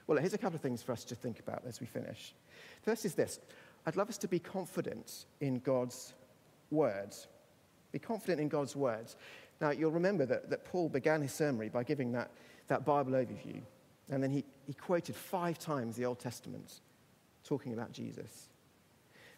Well, 0.06 0.18
here's 0.18 0.34
a 0.34 0.38
couple 0.38 0.56
of 0.56 0.62
things 0.62 0.82
for 0.82 0.92
us 0.92 1.04
to 1.04 1.14
think 1.14 1.40
about 1.40 1.62
as 1.66 1.80
we 1.80 1.86
finish. 1.86 2.34
First 2.82 3.04
is 3.04 3.14
this 3.14 3.40
I'd 3.86 3.96
love 3.96 4.08
us 4.08 4.18
to 4.18 4.28
be 4.28 4.38
confident 4.38 5.26
in 5.40 5.58
God's 5.58 6.14
words. 6.70 7.26
Be 7.92 7.98
confident 7.98 8.40
in 8.40 8.48
God's 8.48 8.74
words. 8.74 9.16
Now, 9.60 9.70
you'll 9.70 9.92
remember 9.92 10.26
that, 10.26 10.50
that 10.50 10.64
Paul 10.64 10.88
began 10.88 11.22
his 11.22 11.32
sermon 11.32 11.68
by 11.68 11.84
giving 11.84 12.12
that, 12.12 12.30
that 12.68 12.84
Bible 12.84 13.12
overview. 13.12 13.60
And 14.10 14.22
then 14.22 14.30
he, 14.30 14.44
he 14.66 14.74
quoted 14.74 15.14
five 15.14 15.58
times 15.58 15.96
the 15.96 16.04
Old 16.04 16.18
Testament 16.18 16.80
talking 17.44 17.72
about 17.72 17.92
Jesus. 17.92 18.48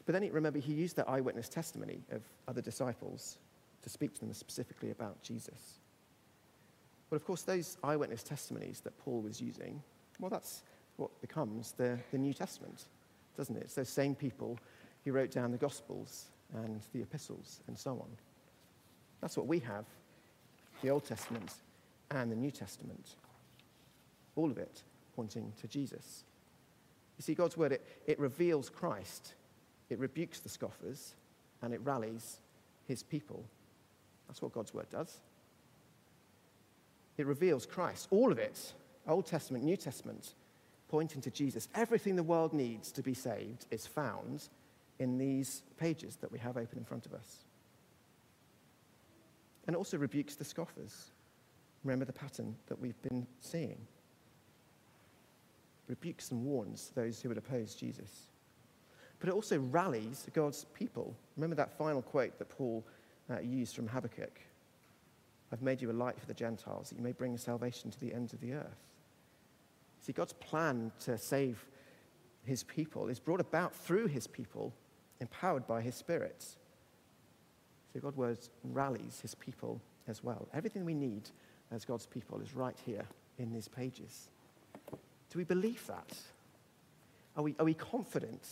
But 0.04 0.14
then 0.14 0.22
he, 0.22 0.30
remember, 0.30 0.58
he 0.58 0.72
used 0.72 0.96
that 0.96 1.08
eyewitness 1.08 1.48
testimony 1.48 2.00
of 2.10 2.22
other 2.48 2.62
disciples 2.62 3.38
to 3.86 3.90
speak 3.90 4.12
to 4.12 4.20
them 4.20 4.32
specifically 4.32 4.90
about 4.90 5.22
Jesus. 5.22 5.78
But 7.08 7.14
of 7.14 7.24
course, 7.24 7.42
those 7.42 7.78
eyewitness 7.84 8.24
testimonies 8.24 8.80
that 8.80 8.98
Paul 8.98 9.20
was 9.20 9.40
using, 9.40 9.80
well, 10.18 10.28
that's 10.28 10.64
what 10.96 11.20
becomes 11.20 11.70
the, 11.70 11.96
the 12.10 12.18
New 12.18 12.34
Testament, 12.34 12.86
doesn't 13.36 13.54
it? 13.54 13.62
It's 13.62 13.76
those 13.76 13.88
same 13.88 14.16
people 14.16 14.58
who 15.04 15.12
wrote 15.12 15.30
down 15.30 15.52
the 15.52 15.56
Gospels 15.56 16.24
and 16.52 16.80
the 16.92 17.00
epistles 17.00 17.60
and 17.68 17.78
so 17.78 17.92
on. 17.92 18.08
That's 19.20 19.36
what 19.36 19.46
we 19.46 19.60
have 19.60 19.84
the 20.82 20.90
Old 20.90 21.04
Testament 21.04 21.52
and 22.10 22.30
the 22.30 22.36
New 22.36 22.50
Testament. 22.50 23.14
All 24.34 24.50
of 24.50 24.58
it 24.58 24.82
pointing 25.14 25.52
to 25.60 25.68
Jesus. 25.68 26.24
You 27.18 27.22
see, 27.22 27.34
God's 27.34 27.56
word, 27.56 27.70
it, 27.70 27.86
it 28.08 28.18
reveals 28.18 28.68
Christ, 28.68 29.34
it 29.90 30.00
rebukes 30.00 30.40
the 30.40 30.48
scoffers, 30.48 31.14
and 31.62 31.72
it 31.72 31.80
rallies 31.84 32.38
his 32.88 33.04
people. 33.04 33.44
That's 34.26 34.42
what 34.42 34.52
God's 34.52 34.74
word 34.74 34.88
does. 34.90 35.20
It 37.16 37.26
reveals 37.26 37.66
Christ, 37.66 38.08
all 38.10 38.30
of 38.30 38.38
it, 38.38 38.72
Old 39.06 39.26
Testament, 39.26 39.64
New 39.64 39.76
Testament, 39.76 40.34
pointing 40.88 41.22
to 41.22 41.30
Jesus. 41.30 41.68
Everything 41.74 42.16
the 42.16 42.22
world 42.22 42.52
needs 42.52 42.92
to 42.92 43.02
be 43.02 43.14
saved 43.14 43.66
is 43.70 43.86
found 43.86 44.48
in 44.98 45.18
these 45.18 45.62
pages 45.78 46.16
that 46.16 46.32
we 46.32 46.38
have 46.38 46.56
open 46.56 46.78
in 46.78 46.84
front 46.84 47.06
of 47.06 47.14
us. 47.14 47.44
And 49.66 49.74
it 49.74 49.78
also 49.78 49.98
rebukes 49.98 50.36
the 50.36 50.44
scoffers. 50.44 51.10
Remember 51.84 52.04
the 52.04 52.12
pattern 52.12 52.54
that 52.66 52.80
we've 52.80 53.00
been 53.02 53.26
seeing. 53.40 53.78
Rebukes 55.88 56.30
and 56.30 56.44
warns 56.44 56.92
those 56.94 57.20
who 57.20 57.28
would 57.28 57.38
oppose 57.38 57.74
Jesus. 57.74 58.10
But 59.18 59.28
it 59.28 59.34
also 59.34 59.58
rallies 59.58 60.26
God's 60.32 60.64
people. 60.74 61.16
Remember 61.36 61.56
that 61.56 61.76
final 61.78 62.02
quote 62.02 62.38
that 62.38 62.48
Paul 62.48 62.84
uh, 63.30 63.40
used 63.40 63.74
from 63.74 63.88
Habakkuk 63.88 64.40
I've 65.52 65.62
made 65.62 65.80
you 65.80 65.90
a 65.90 65.92
light 65.92 66.18
for 66.18 66.26
the 66.26 66.34
Gentiles, 66.34 66.88
that 66.88 66.96
you 66.96 67.04
may 67.04 67.12
bring 67.12 67.36
salvation 67.38 67.90
to 67.90 68.00
the 68.00 68.12
ends 68.12 68.32
of 68.32 68.40
the 68.40 68.52
earth. 68.52 68.84
See, 70.00 70.12
God's 70.12 70.32
plan 70.34 70.92
to 71.00 71.16
save 71.18 71.64
his 72.44 72.62
people 72.62 73.08
is 73.08 73.18
brought 73.18 73.40
about 73.40 73.74
through 73.74 74.06
his 74.06 74.26
people, 74.26 74.72
empowered 75.20 75.66
by 75.66 75.80
his 75.80 75.94
Spirit. 75.94 76.44
So 77.92 78.00
God's 78.00 78.16
word 78.16 78.38
rallies 78.64 79.20
his 79.20 79.34
people 79.34 79.80
as 80.08 80.22
well. 80.22 80.48
Everything 80.52 80.84
we 80.84 80.94
need 80.94 81.30
as 81.72 81.84
God's 81.84 82.06
people 82.06 82.40
is 82.40 82.54
right 82.54 82.76
here 82.84 83.04
in 83.38 83.52
these 83.52 83.68
pages. 83.68 84.28
Do 85.30 85.38
we 85.38 85.44
believe 85.44 85.86
that? 85.86 86.16
Are 87.36 87.42
we, 87.42 87.54
are 87.58 87.64
we 87.64 87.74
confident 87.74 88.46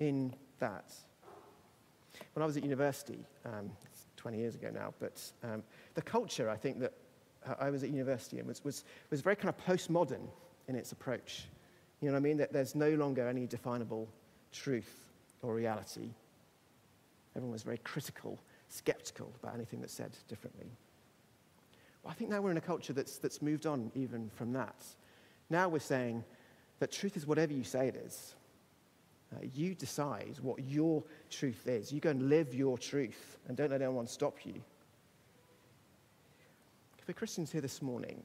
in 0.00 0.34
that? 0.58 0.92
When 2.32 2.42
I 2.42 2.46
was 2.46 2.56
at 2.56 2.62
university, 2.62 3.24
um, 3.44 3.70
20 4.26 4.38
years 4.38 4.56
ago 4.56 4.70
now, 4.74 4.92
but 4.98 5.22
um, 5.44 5.62
the 5.94 6.02
culture 6.02 6.50
I 6.50 6.56
think 6.56 6.80
that 6.80 6.92
I 7.60 7.70
was 7.70 7.84
at 7.84 7.90
university 7.90 8.40
in 8.40 8.46
was, 8.48 8.64
was, 8.64 8.82
was 9.08 9.20
very 9.20 9.36
kind 9.36 9.48
of 9.48 9.64
postmodern 9.64 10.26
in 10.66 10.74
its 10.74 10.90
approach. 10.90 11.44
You 12.00 12.08
know 12.08 12.14
what 12.14 12.18
I 12.18 12.22
mean? 12.22 12.36
That 12.38 12.52
there's 12.52 12.74
no 12.74 12.90
longer 12.90 13.28
any 13.28 13.46
definable 13.46 14.08
truth 14.50 15.12
or 15.42 15.54
reality. 15.54 16.08
Everyone 17.36 17.52
was 17.52 17.62
very 17.62 17.78
critical 17.78 18.36
skeptical 18.68 19.32
about 19.40 19.54
anything 19.54 19.80
that's 19.80 19.94
said 19.94 20.10
differently. 20.26 20.72
Well, 22.02 22.10
I 22.10 22.14
think 22.14 22.30
now 22.30 22.40
we're 22.40 22.50
in 22.50 22.56
a 22.56 22.60
culture 22.60 22.94
that's, 22.94 23.18
that's 23.18 23.40
moved 23.40 23.64
on 23.64 23.92
even 23.94 24.28
from 24.34 24.52
that. 24.54 24.84
Now 25.50 25.68
we're 25.68 25.78
saying 25.78 26.24
that 26.80 26.90
truth 26.90 27.16
is 27.16 27.28
whatever 27.28 27.52
you 27.52 27.62
say 27.62 27.86
it 27.86 27.94
is. 27.94 28.34
You 29.52 29.74
decide 29.74 30.36
what 30.42 30.58
your 30.62 31.02
truth 31.30 31.66
is. 31.66 31.92
You 31.92 32.00
go 32.00 32.10
and 32.10 32.28
live 32.28 32.54
your 32.54 32.78
truth 32.78 33.38
and 33.48 33.56
don't 33.56 33.70
let 33.70 33.82
anyone 33.82 34.06
stop 34.06 34.44
you. 34.44 34.54
For 37.04 37.12
Christians 37.12 37.52
here 37.52 37.60
this 37.60 37.80
morning, 37.82 38.22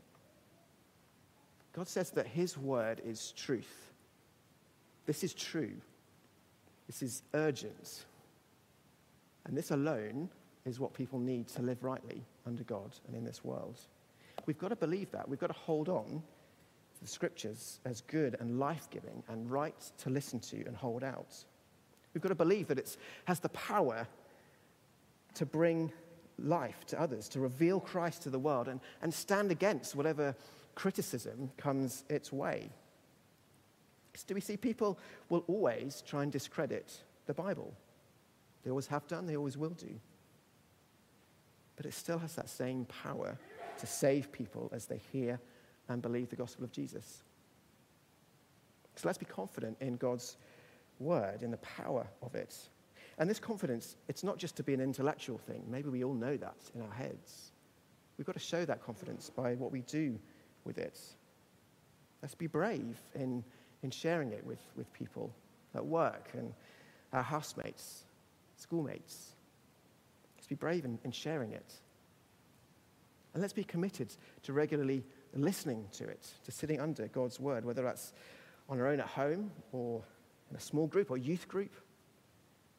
God 1.73 1.87
says 1.87 2.09
that 2.11 2.25
His 2.25 2.57
word 2.57 3.01
is 3.05 3.31
truth. 3.33 3.91
This 5.05 5.23
is 5.23 5.33
true. 5.33 5.73
This 6.87 7.01
is 7.01 7.23
urgent. 7.33 8.05
And 9.45 9.55
this 9.55 9.71
alone 9.71 10.29
is 10.65 10.79
what 10.79 10.93
people 10.93 11.19
need 11.19 11.47
to 11.49 11.61
live 11.61 11.83
rightly 11.83 12.23
under 12.45 12.63
God 12.63 12.91
and 13.07 13.15
in 13.15 13.23
this 13.23 13.43
world. 13.43 13.79
We've 14.45 14.57
got 14.57 14.69
to 14.69 14.75
believe 14.75 15.11
that. 15.11 15.29
We've 15.29 15.39
got 15.39 15.47
to 15.47 15.53
hold 15.53 15.89
on 15.89 16.23
the 17.01 17.07
scriptures 17.07 17.79
as 17.85 18.01
good 18.01 18.35
and 18.39 18.59
life 18.59 18.87
giving 18.89 19.23
and 19.27 19.49
right 19.49 19.91
to 19.97 20.09
listen 20.09 20.39
to 20.39 20.63
and 20.65 20.75
hold 20.75 21.03
out. 21.03 21.35
We've 22.13 22.21
got 22.21 22.29
to 22.29 22.35
believe 22.35 22.67
that 22.67 22.77
it 22.77 22.95
has 23.25 23.39
the 23.39 23.49
power 23.49 24.07
to 25.35 25.45
bring 25.45 25.91
life 26.37 26.85
to 26.87 26.99
others, 26.99 27.29
to 27.29 27.39
reveal 27.39 27.79
Christ 27.79 28.23
to 28.23 28.29
the 28.29 28.39
world, 28.39 28.67
and, 28.67 28.79
and 29.01 29.13
stand 29.13 29.51
against 29.51 29.95
whatever 29.95 30.35
criticism 30.75 31.51
comes 31.57 32.03
its 32.09 32.31
way. 32.31 32.69
So 34.13 34.25
do 34.27 34.35
we 34.35 34.41
see 34.41 34.57
people 34.57 34.99
will 35.29 35.43
always 35.47 36.03
try 36.05 36.23
and 36.23 36.31
discredit 36.31 36.91
the 37.25 37.33
Bible? 37.33 37.73
They 38.63 38.69
always 38.69 38.87
have 38.87 39.07
done, 39.07 39.25
they 39.25 39.37
always 39.37 39.57
will 39.57 39.69
do. 39.69 39.99
But 41.77 41.85
it 41.85 41.93
still 41.93 42.19
has 42.19 42.35
that 42.35 42.49
same 42.49 42.85
power 42.85 43.37
to 43.79 43.87
save 43.87 44.31
people 44.31 44.69
as 44.73 44.85
they 44.85 44.99
hear 45.11 45.39
and 45.93 46.01
believe 46.01 46.29
the 46.29 46.35
gospel 46.35 46.63
of 46.63 46.71
Jesus. 46.71 47.23
So 48.95 49.07
let's 49.07 49.17
be 49.17 49.25
confident 49.25 49.77
in 49.79 49.95
God's 49.95 50.37
word, 50.99 51.43
in 51.43 51.51
the 51.51 51.57
power 51.57 52.07
of 52.21 52.35
it. 52.35 52.55
And 53.17 53.29
this 53.29 53.39
confidence, 53.39 53.95
it's 54.07 54.23
not 54.23 54.37
just 54.37 54.55
to 54.57 54.63
be 54.63 54.73
an 54.73 54.81
intellectual 54.81 55.37
thing. 55.37 55.63
Maybe 55.69 55.89
we 55.89 56.03
all 56.03 56.13
know 56.13 56.37
that 56.37 56.57
in 56.75 56.81
our 56.81 56.93
heads. 56.93 57.51
We've 58.17 58.25
got 58.25 58.33
to 58.33 58.39
show 58.39 58.65
that 58.65 58.83
confidence 58.83 59.29
by 59.29 59.55
what 59.55 59.71
we 59.71 59.81
do 59.81 60.17
with 60.63 60.77
it. 60.77 60.99
Let's 62.21 62.35
be 62.35 62.47
brave 62.47 62.97
in, 63.15 63.43
in 63.83 63.91
sharing 63.91 64.31
it 64.31 64.45
with, 64.45 64.59
with 64.75 64.91
people 64.93 65.33
at 65.73 65.85
work 65.85 66.29
and 66.33 66.53
our 67.13 67.23
housemates 67.23 68.03
schoolmates. 68.57 69.31
Let's 70.37 70.47
be 70.47 70.55
brave 70.55 70.85
in, 70.85 70.99
in 71.03 71.11
sharing 71.11 71.51
it. 71.51 71.73
And 73.33 73.41
let's 73.41 73.53
be 73.53 73.63
committed 73.63 74.13
to 74.43 74.53
regularly 74.53 75.03
listening 75.33 75.87
to 75.93 76.03
it, 76.07 76.27
to 76.43 76.51
sitting 76.51 76.79
under 76.79 77.07
God's 77.07 77.39
word, 77.39 77.65
whether 77.65 77.81
that's 77.81 78.13
on 78.69 78.79
our 78.79 78.87
own 78.87 78.99
at 78.99 79.07
home 79.07 79.51
or 79.71 80.01
in 80.49 80.57
a 80.57 80.59
small 80.59 80.87
group 80.87 81.11
or 81.11 81.17
youth 81.17 81.47
group 81.47 81.73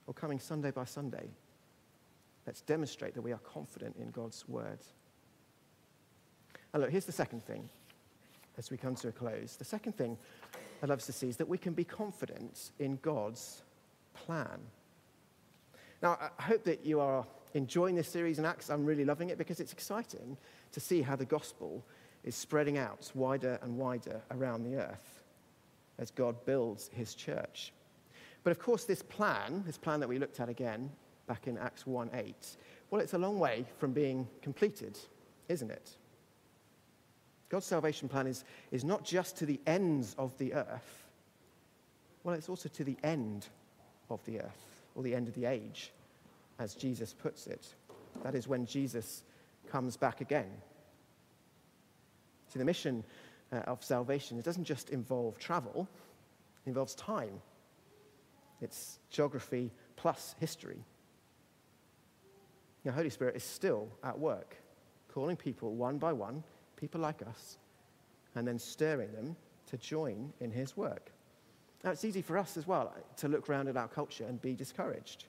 or 0.07 0.15
coming 0.15 0.39
Sunday 0.39 0.71
by 0.71 0.85
Sunday. 0.85 1.29
Let's 2.47 2.61
demonstrate 2.61 3.15
that 3.15 3.23
we 3.23 3.33
are 3.33 3.39
confident 3.39 3.97
in 3.97 4.11
God's 4.11 4.49
word. 4.49 4.81
And 6.73 6.83
look, 6.83 6.91
here's 6.91 7.05
the 7.05 7.13
second 7.13 7.45
thing 7.45 7.69
as 8.59 8.71
we 8.71 8.77
come 8.77 8.95
to 8.97 9.09
a 9.09 9.13
close. 9.13 9.57
The 9.57 9.65
second 9.65 9.97
thing 9.97 10.19
I'd 10.83 10.89
love 10.89 11.03
to 11.05 11.13
see 11.13 11.29
is 11.29 11.37
that 11.37 11.49
we 11.49 11.59
can 11.59 11.73
be 11.73 11.85
confident 11.85 12.73
in 12.79 12.99
God's 13.03 13.63
plan. 14.15 14.61
Now, 16.03 16.19
I 16.39 16.43
hope 16.43 16.65
that 16.65 16.85
you 16.85 17.01
are 17.01 17.25
enjoying 17.55 17.95
this 17.95 18.09
series 18.09 18.39
in 18.39 18.45
Acts. 18.45 18.71
I'm 18.71 18.85
really 18.85 19.05
loving 19.05 19.31
it 19.31 19.39
because 19.39 19.61
it's 19.61 19.73
exciting 19.73 20.37
to 20.73 20.81
see 20.81 21.03
how 21.03 21.17
the 21.17 21.25
gospel 21.25 21.85
is 22.25 22.35
spreading 22.35 22.79
out 22.79 23.11
wider 23.15 23.59
and 23.63 23.77
wider 23.77 24.21
around 24.31 24.63
the 24.63 24.77
earth 24.77 25.23
as 25.99 26.11
God 26.11 26.45
builds 26.45 26.91
his 26.93 27.15
church. 27.15 27.73
But 28.45 28.51
of 28.51 28.59
course, 28.59 28.85
this 28.85 29.03
plan, 29.03 29.63
this 29.67 29.79
plan 29.79 30.01
that 30.01 30.09
we 30.09 30.19
looked 30.19 30.41
at 30.41 30.49
again 30.49 30.91
back 31.27 31.47
in 31.47 31.59
Acts 31.59 31.87
1 31.87 32.11
8, 32.13 32.57
well, 32.91 33.01
it's 33.01 33.15
a 33.15 33.19
long 33.19 33.39
way 33.39 33.65
from 33.79 33.93
being 33.93 34.29
completed, 34.43 34.99
isn't 35.49 35.71
it? 35.71 35.97
God's 37.49 37.67
salvation 37.67 38.09
plan 38.09 38.27
is, 38.27 38.45
is 38.71 38.85
not 38.85 39.05
just 39.05 39.37
to 39.39 39.47
the 39.47 39.61
ends 39.67 40.15
of 40.19 40.37
the 40.39 40.55
earth, 40.55 41.07
well, 42.25 42.35
it's 42.35 42.49
also 42.49 42.69
to 42.69 42.85
the 42.85 42.97
end 43.03 43.47
of 44.11 44.25
the 44.25 44.41
earth, 44.41 44.67
or 44.95 45.03
the 45.03 45.15
end 45.15 45.29
of 45.29 45.35
the 45.35 45.45
age, 45.45 45.93
as 46.59 46.75
Jesus 46.75 47.13
puts 47.13 47.47
it. 47.47 47.75
That 48.23 48.35
is 48.35 48.47
when 48.47 48.67
Jesus 48.67 49.23
comes 49.71 49.97
back 49.97 50.21
again. 50.21 50.51
See, 52.53 52.59
the 52.59 52.65
mission 52.67 53.03
uh, 53.51 53.61
of 53.61 53.83
salvation, 53.83 54.39
it 54.39 54.45
doesn't 54.45 54.65
just 54.65 54.91
involve 54.91 55.39
travel, 55.39 55.89
it 56.67 56.69
involves 56.69 56.95
time. 56.95 57.41
It's 58.61 58.99
geography 59.11 59.73
plus 59.97 60.35
history. 60.39 60.85
The 62.85 62.93
Holy 62.93 63.09
Spirit 63.11 63.37
is 63.37 63.43
still 63.43 63.89
at 64.05 64.19
work, 64.19 64.57
calling 65.09 65.37
people 65.37 65.75
one 65.75 65.97
by 65.97 66.13
one, 66.13 66.43
people 66.77 67.01
like 67.01 67.23
us, 67.27 67.57
and 68.35 68.47
then 68.47 68.59
stirring 68.59 69.13
them 69.13 69.35
to 69.71 69.79
join 69.79 70.33
in 70.41 70.51
his 70.51 70.77
work. 70.77 71.11
Now, 71.83 71.91
it's 71.91 72.05
easy 72.05 72.23
for 72.23 72.37
us 72.37 72.57
as 72.57 72.67
well 72.67 72.95
to 73.17 73.29
look 73.29 73.49
around 73.49 73.69
at 73.69 73.77
our 73.77 73.89
culture 73.89 74.25
and 74.25 74.41
be 74.43 74.55
discouraged. 74.55 75.25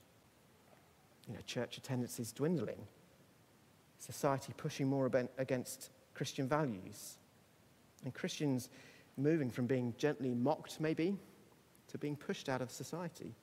You 1.27 1.36
know, 1.36 1.39
church 1.45 1.77
attendance 1.77 2.19
is 2.19 2.33
dwindling, 2.33 2.86
society 3.97 4.53
pushing 4.57 4.88
more 4.88 5.09
against 5.38 5.89
Christian 6.13 6.47
values, 6.47 7.17
and 8.04 8.13
Christians 8.13 8.69
moving 9.17 9.49
from 9.49 9.67
being 9.67 9.93
gently 9.97 10.34
mocked, 10.34 10.80
maybe, 10.80 11.17
to 11.88 11.97
being 11.97 12.15
pushed 12.15 12.49
out 12.49 12.62
of 12.62 12.71
society. 12.71 13.34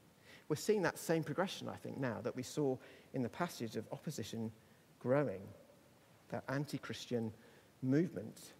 We're 0.48 0.56
seeing 0.56 0.82
that 0.82 0.98
same 0.98 1.22
progression, 1.22 1.68
I 1.68 1.76
think, 1.76 1.98
now 1.98 2.18
that 2.22 2.34
we 2.34 2.42
saw 2.42 2.76
in 3.14 3.22
the 3.22 3.28
passage 3.28 3.76
of 3.76 3.86
opposition 3.92 4.50
growing, 4.98 5.42
that 6.30 6.44
anti 6.48 6.78
Christian 6.78 7.32
movement, 7.82 8.52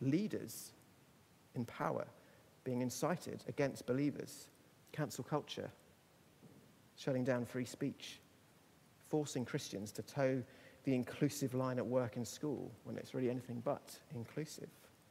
leaders 0.00 0.72
in 1.54 1.64
power 1.64 2.06
being 2.64 2.82
incited 2.82 3.44
against 3.48 3.86
believers, 3.86 4.48
cancel 4.92 5.24
culture, 5.24 5.70
shutting 6.96 7.24
down 7.24 7.44
free 7.44 7.64
speech, 7.64 8.18
forcing 9.08 9.44
Christians 9.44 9.92
to 9.92 10.02
toe 10.02 10.42
the 10.86 10.94
inclusive 10.94 11.52
line 11.52 11.78
at 11.78 11.86
work 11.86 12.16
and 12.16 12.26
school 12.26 12.70
when 12.84 12.96
it's 12.96 13.12
really 13.12 13.28
anything 13.28 13.60
but 13.64 13.98
inclusive. 14.14 14.68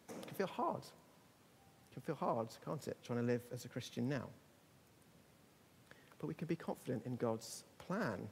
It 0.09 0.27
can 0.27 0.35
feel 0.35 0.47
hard. 0.47 0.81
It 0.81 1.93
can 1.93 2.01
feel 2.01 2.15
hard, 2.15 2.47
can't 2.63 2.87
it, 2.87 2.97
trying 3.03 3.19
to 3.19 3.25
live 3.25 3.41
as 3.53 3.65
a 3.65 3.67
Christian 3.67 4.07
now? 4.07 4.29
But 6.17 6.27
we 6.27 6.33
can 6.33 6.47
be 6.47 6.55
confident 6.55 7.05
in 7.05 7.17
God's 7.17 7.65
plan. 7.77 8.29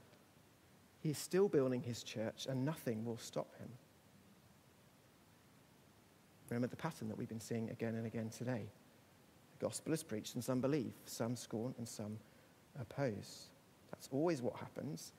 He 1.02 1.10
is 1.10 1.18
still 1.18 1.50
building 1.50 1.82
his 1.82 2.02
church, 2.02 2.48
and 2.50 2.64
nothing 2.64 3.04
will 3.04 3.18
stop 3.18 3.54
him. 3.60 3.68
Remember 6.50 6.68
the 6.68 6.78
pattern 6.78 7.10
that 7.10 7.18
we've 7.18 7.28
been 7.28 7.42
seeing 7.42 7.70
again 7.72 7.96
and 7.96 8.06
again 8.06 8.30
today. 8.30 8.70
The 9.60 9.66
gospel 9.66 9.92
is 9.92 10.02
preached, 10.02 10.36
and 10.36 10.44
some 10.44 10.62
believe, 10.62 10.94
some 11.06 11.36
scorn, 11.36 11.76
and 11.78 11.88
some 11.88 12.18
oppose. 12.80 13.48
That's 13.92 14.08
always 14.14 14.42
what 14.42 14.56
happens, 14.56 15.12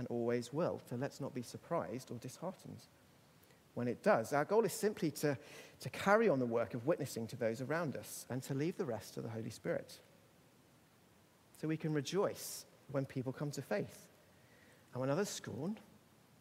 and 0.00 0.08
always 0.08 0.50
will. 0.50 0.80
So 0.88 0.96
let's 0.96 1.20
not 1.20 1.34
be 1.34 1.42
surprised 1.42 2.10
or 2.10 2.14
disheartened 2.16 2.80
when 3.74 3.86
it 3.86 4.02
does. 4.02 4.32
Our 4.32 4.46
goal 4.46 4.64
is 4.64 4.72
simply 4.72 5.10
to, 5.10 5.36
to 5.80 5.90
carry 5.90 6.26
on 6.26 6.38
the 6.38 6.46
work 6.46 6.72
of 6.72 6.86
witnessing 6.86 7.26
to 7.26 7.36
those 7.36 7.60
around 7.60 7.96
us 7.96 8.24
and 8.30 8.42
to 8.44 8.54
leave 8.54 8.78
the 8.78 8.86
rest 8.86 9.12
to 9.14 9.20
the 9.20 9.28
Holy 9.28 9.50
Spirit. 9.50 10.00
So 11.60 11.68
we 11.68 11.76
can 11.76 11.92
rejoice 11.92 12.64
when 12.90 13.04
people 13.04 13.30
come 13.30 13.50
to 13.50 13.60
faith. 13.60 14.06
And 14.94 15.02
when 15.02 15.10
others 15.10 15.28
scorn, 15.28 15.76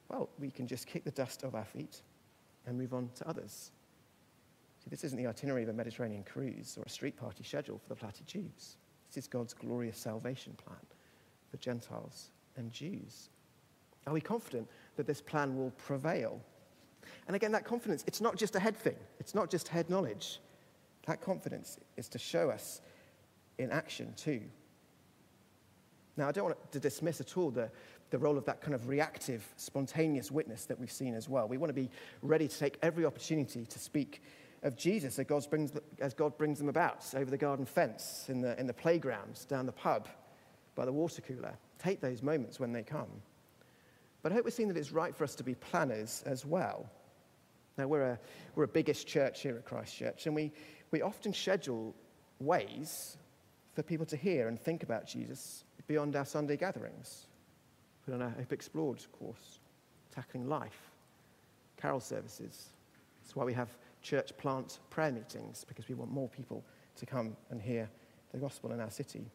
well, 0.07 0.29
we 0.39 0.51
can 0.51 0.65
just 0.65 0.87
kick 0.87 1.03
the 1.03 1.11
dust 1.11 1.43
off 1.43 1.53
our 1.53 1.65
feet 1.65 2.01
and 2.65 2.77
move 2.77 2.93
on 2.93 3.09
to 3.15 3.27
others. 3.27 3.71
See, 4.81 4.89
this 4.89 5.03
isn't 5.03 5.17
the 5.17 5.27
itinerary 5.27 5.63
of 5.63 5.69
a 5.69 5.73
Mediterranean 5.73 6.23
cruise 6.23 6.77
or 6.77 6.83
a 6.83 6.89
street 6.89 7.17
party 7.17 7.43
schedule 7.43 7.77
for 7.77 7.93
the 7.93 7.99
Platty 7.99 8.23
Jubes. 8.25 8.77
This 9.09 9.17
is 9.17 9.27
God's 9.27 9.53
glorious 9.53 9.97
salvation 9.97 10.53
plan 10.53 10.79
for 11.51 11.57
Gentiles 11.57 12.31
and 12.55 12.71
Jews. 12.71 13.29
Are 14.09 14.13
we 14.13 14.21
confident 14.21 14.67
that 14.97 15.07
this 15.07 15.21
plan 15.21 15.57
will 15.57 15.71
prevail 15.71 16.41
and 17.29 17.35
again, 17.35 17.51
that 17.51 17.63
confidence, 17.63 18.03
it's 18.07 18.21
not 18.21 18.37
just 18.37 18.55
a 18.55 18.59
head 18.59 18.75
thing, 18.75 18.95
it's 19.19 19.35
not 19.35 19.51
just 19.51 19.67
head 19.67 19.87
knowledge. 19.87 20.39
That 21.05 21.21
confidence 21.21 21.77
is 21.95 22.09
to 22.09 22.17
show 22.17 22.49
us 22.49 22.81
in 23.59 23.69
action 23.69 24.13
too. 24.17 24.41
Now, 26.17 26.27
I 26.27 26.31
don't 26.31 26.45
want 26.45 26.71
to 26.71 26.79
dismiss 26.79 27.21
at 27.21 27.37
all 27.37 27.51
the, 27.51 27.69
the 28.09 28.17
role 28.17 28.35
of 28.35 28.45
that 28.45 28.61
kind 28.61 28.73
of 28.73 28.89
reactive, 28.89 29.47
spontaneous 29.57 30.31
witness 30.31 30.65
that 30.65 30.79
we've 30.79 30.91
seen 30.91 31.13
as 31.13 31.29
well. 31.29 31.47
We 31.47 31.57
want 31.57 31.69
to 31.69 31.73
be 31.73 31.91
ready 32.23 32.47
to 32.47 32.59
take 32.59 32.79
every 32.81 33.05
opportunity 33.05 33.63
to 33.63 33.79
speak 33.79 34.23
of 34.63 34.75
Jesus 34.75 35.19
as 35.19 35.25
God 35.27 35.47
brings, 35.51 35.71
as 35.99 36.15
God 36.15 36.35
brings 36.35 36.57
them 36.57 36.67
about 36.67 37.05
over 37.15 37.29
the 37.29 37.37
garden 37.37 37.65
fence, 37.65 38.25
in 38.27 38.41
the, 38.41 38.59
in 38.59 38.65
the 38.65 38.73
playgrounds, 38.73 39.45
down 39.45 39.67
the 39.67 39.71
pub, 39.71 40.07
by 40.73 40.83
the 40.83 40.91
water 40.91 41.21
cooler. 41.21 41.53
Take 41.77 42.01
those 42.01 42.23
moments 42.23 42.59
when 42.59 42.73
they 42.73 42.81
come. 42.81 43.21
But 44.21 44.31
I 44.31 44.35
hope 44.35 44.45
we're 44.45 44.51
seeing 44.51 44.67
that 44.67 44.77
it's 44.77 44.91
right 44.91 45.15
for 45.15 45.23
us 45.23 45.35
to 45.35 45.43
be 45.43 45.55
planners 45.55 46.23
as 46.25 46.45
well. 46.45 46.89
Now, 47.77 47.87
we're 47.87 48.03
a, 48.03 48.19
we're 48.55 48.65
a 48.65 48.67
biggish 48.67 49.05
church 49.05 49.41
here 49.41 49.55
at 49.55 49.65
Christ 49.65 49.95
Church, 49.95 50.25
and 50.25 50.35
we, 50.35 50.51
we 50.91 51.01
often 51.01 51.33
schedule 51.33 51.95
ways 52.39 53.17
for 53.73 53.83
people 53.83 54.05
to 54.07 54.17
hear 54.17 54.49
and 54.49 54.59
think 54.59 54.83
about 54.83 55.07
Jesus 55.07 55.63
beyond 55.87 56.15
our 56.15 56.25
Sunday 56.25 56.57
gatherings. 56.57 57.27
Put 58.05 58.13
on 58.13 58.21
our 58.21 58.29
Hope 58.29 58.51
Explored 58.51 59.05
course, 59.17 59.59
Tackling 60.13 60.49
Life, 60.49 60.91
carol 61.77 62.01
services. 62.01 62.69
That's 63.21 63.35
why 63.35 63.45
we 63.45 63.53
have 63.53 63.69
church 64.01 64.37
plant 64.37 64.79
prayer 64.89 65.11
meetings, 65.11 65.65
because 65.67 65.87
we 65.87 65.95
want 65.95 66.11
more 66.11 66.27
people 66.27 66.63
to 66.97 67.05
come 67.05 67.37
and 67.49 67.61
hear 67.61 67.89
the 68.33 68.37
gospel 68.37 68.73
in 68.73 68.81
our 68.81 68.91
city. 68.91 69.25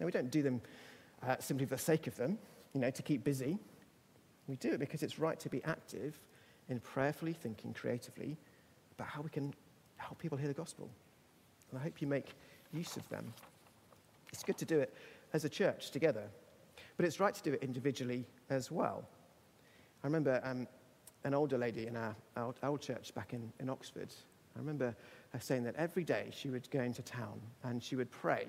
Now, 0.00 0.06
we 0.06 0.12
don't 0.12 0.30
do 0.30 0.42
them 0.42 0.60
uh, 1.26 1.36
simply 1.38 1.66
for 1.66 1.76
the 1.76 1.80
sake 1.80 2.08
of 2.08 2.16
them, 2.16 2.38
you 2.72 2.80
know, 2.80 2.90
to 2.90 3.02
keep 3.02 3.22
busy. 3.22 3.58
We 4.48 4.56
do 4.56 4.72
it 4.72 4.80
because 4.80 5.02
it's 5.02 5.18
right 5.18 5.38
to 5.40 5.48
be 5.48 5.62
active 5.64 6.18
in 6.68 6.80
prayerfully 6.80 7.32
thinking 7.32 7.72
creatively 7.72 8.36
about 8.96 9.08
how 9.08 9.22
we 9.22 9.30
can 9.30 9.54
help 9.96 10.18
people 10.18 10.36
hear 10.38 10.48
the 10.48 10.54
gospel. 10.54 10.88
And 11.70 11.80
I 11.80 11.82
hope 11.82 12.00
you 12.00 12.06
make 12.06 12.34
use 12.72 12.96
of 12.96 13.08
them. 13.08 13.32
It's 14.32 14.42
good 14.42 14.58
to 14.58 14.64
do 14.64 14.80
it 14.80 14.94
as 15.32 15.44
a 15.44 15.48
church 15.48 15.90
together, 15.90 16.24
but 16.96 17.06
it's 17.06 17.20
right 17.20 17.34
to 17.34 17.42
do 17.42 17.52
it 17.52 17.62
individually 17.62 18.24
as 18.50 18.70
well. 18.70 19.04
I 20.02 20.06
remember 20.06 20.40
um, 20.44 20.66
an 21.24 21.34
older 21.34 21.56
lady 21.56 21.86
in 21.86 21.96
our, 21.96 22.14
our 22.36 22.54
old 22.62 22.80
church 22.80 23.14
back 23.14 23.32
in, 23.32 23.52
in 23.60 23.70
Oxford. 23.70 24.12
I 24.54 24.58
remember 24.58 24.94
her 25.30 25.40
saying 25.40 25.64
that 25.64 25.74
every 25.76 26.04
day 26.04 26.28
she 26.32 26.50
would 26.50 26.70
go 26.70 26.80
into 26.80 27.02
town 27.02 27.40
and 27.62 27.82
she 27.82 27.96
would 27.96 28.10
pray 28.10 28.46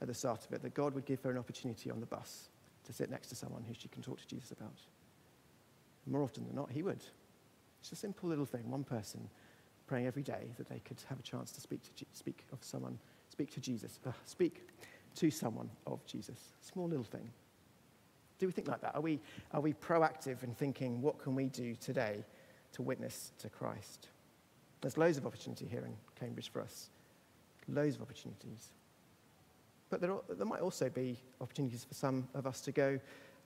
at 0.00 0.08
the 0.08 0.14
start 0.14 0.44
of 0.44 0.52
it 0.52 0.62
that 0.62 0.74
God 0.74 0.94
would 0.94 1.04
give 1.04 1.22
her 1.22 1.30
an 1.30 1.38
opportunity 1.38 1.90
on 1.90 2.00
the 2.00 2.06
bus 2.06 2.48
to 2.84 2.92
sit 2.92 3.10
next 3.10 3.28
to 3.28 3.36
someone 3.36 3.62
who 3.66 3.74
she 3.74 3.88
can 3.88 4.02
talk 4.02 4.20
to 4.20 4.26
Jesus 4.26 4.50
about. 4.50 4.80
More 6.06 6.22
often 6.22 6.46
than 6.46 6.56
not, 6.56 6.70
he 6.70 6.82
would. 6.82 7.02
It's 7.80 7.92
a 7.92 7.96
simple 7.96 8.28
little 8.28 8.46
thing, 8.46 8.70
one 8.70 8.84
person 8.84 9.28
praying 9.86 10.06
every 10.06 10.22
day 10.22 10.48
that 10.56 10.68
they 10.68 10.78
could 10.80 11.00
have 11.08 11.18
a 11.18 11.22
chance 11.22 11.52
to 11.52 11.60
speak 11.60 11.82
to, 11.82 12.04
speak 12.12 12.44
of 12.52 12.58
someone, 12.62 12.98
speak 13.28 13.52
to 13.52 13.60
Jesus, 13.60 13.98
uh, 14.06 14.12
speak 14.24 14.68
to 15.16 15.30
someone 15.30 15.68
of 15.86 16.04
Jesus. 16.06 16.38
Small 16.60 16.88
little 16.88 17.04
thing. 17.04 17.30
Do 18.38 18.46
we 18.46 18.52
think 18.52 18.68
like 18.68 18.80
that? 18.80 18.94
Are 18.94 19.00
we, 19.00 19.20
are 19.52 19.60
we 19.60 19.74
proactive 19.74 20.42
in 20.42 20.54
thinking, 20.54 21.00
what 21.00 21.18
can 21.18 21.34
we 21.34 21.48
do 21.48 21.74
today 21.76 22.24
to 22.72 22.82
witness 22.82 23.32
to 23.38 23.48
Christ? 23.48 24.08
There's 24.80 24.98
loads 24.98 25.18
of 25.18 25.26
opportunity 25.26 25.66
here 25.66 25.84
in 25.84 25.94
Cambridge 26.18 26.50
for 26.50 26.60
us. 26.60 26.90
Loads 27.68 27.96
of 27.96 28.02
opportunities. 28.02 28.70
But 29.88 30.00
there, 30.00 30.12
are, 30.12 30.20
there 30.28 30.46
might 30.46 30.60
also 30.60 30.88
be 30.88 31.16
opportunities 31.40 31.84
for 31.84 31.94
some 31.94 32.28
of 32.34 32.46
us 32.46 32.60
to 32.62 32.72
go 32.72 32.98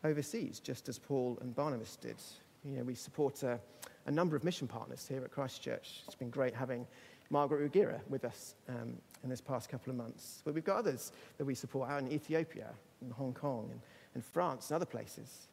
overseas, 0.04 0.60
just 0.60 0.88
as 0.88 0.98
Paul 0.98 1.38
and 1.42 1.54
Barnabas 1.54 1.96
did. 1.96 2.16
You 2.64 2.76
know, 2.76 2.82
we 2.82 2.94
support 2.94 3.42
a, 3.42 3.60
a 4.06 4.10
number 4.10 4.34
of 4.34 4.44
mission 4.44 4.66
partners 4.66 5.06
here 5.08 5.22
at 5.22 5.30
Christ 5.30 5.62
Church. 5.62 6.02
It's 6.06 6.16
been 6.16 6.30
great 6.30 6.54
having 6.54 6.86
Margaret 7.30 7.70
Rugira 7.70 8.00
with 8.08 8.24
us 8.24 8.54
um, 8.68 8.96
in 9.22 9.30
this 9.30 9.40
past 9.40 9.68
couple 9.68 9.90
of 9.90 9.96
months. 9.96 10.42
But 10.44 10.54
we've 10.54 10.64
got 10.64 10.78
others 10.78 11.12
that 11.36 11.44
we 11.44 11.54
support 11.54 11.90
out 11.90 12.00
in 12.00 12.10
Ethiopia, 12.10 12.70
in 13.02 13.10
Hong 13.10 13.32
Kong, 13.32 13.68
and, 13.70 13.80
and 14.14 14.24
France, 14.24 14.70
and 14.70 14.76
other 14.76 14.86
places. 14.86 15.48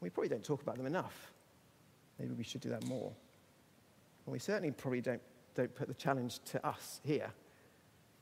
We 0.00 0.10
probably 0.10 0.28
don't 0.28 0.44
talk 0.44 0.62
about 0.62 0.76
them 0.76 0.86
enough. 0.86 1.32
Maybe 2.18 2.32
we 2.32 2.44
should 2.44 2.62
do 2.62 2.70
that 2.70 2.84
more. 2.86 3.12
And 4.26 4.32
we 4.32 4.38
certainly 4.38 4.70
probably 4.72 5.00
don't, 5.00 5.22
don't 5.54 5.74
put 5.74 5.88
the 5.88 5.94
challenge 5.94 6.40
to 6.46 6.66
us 6.66 7.00
here. 7.04 7.30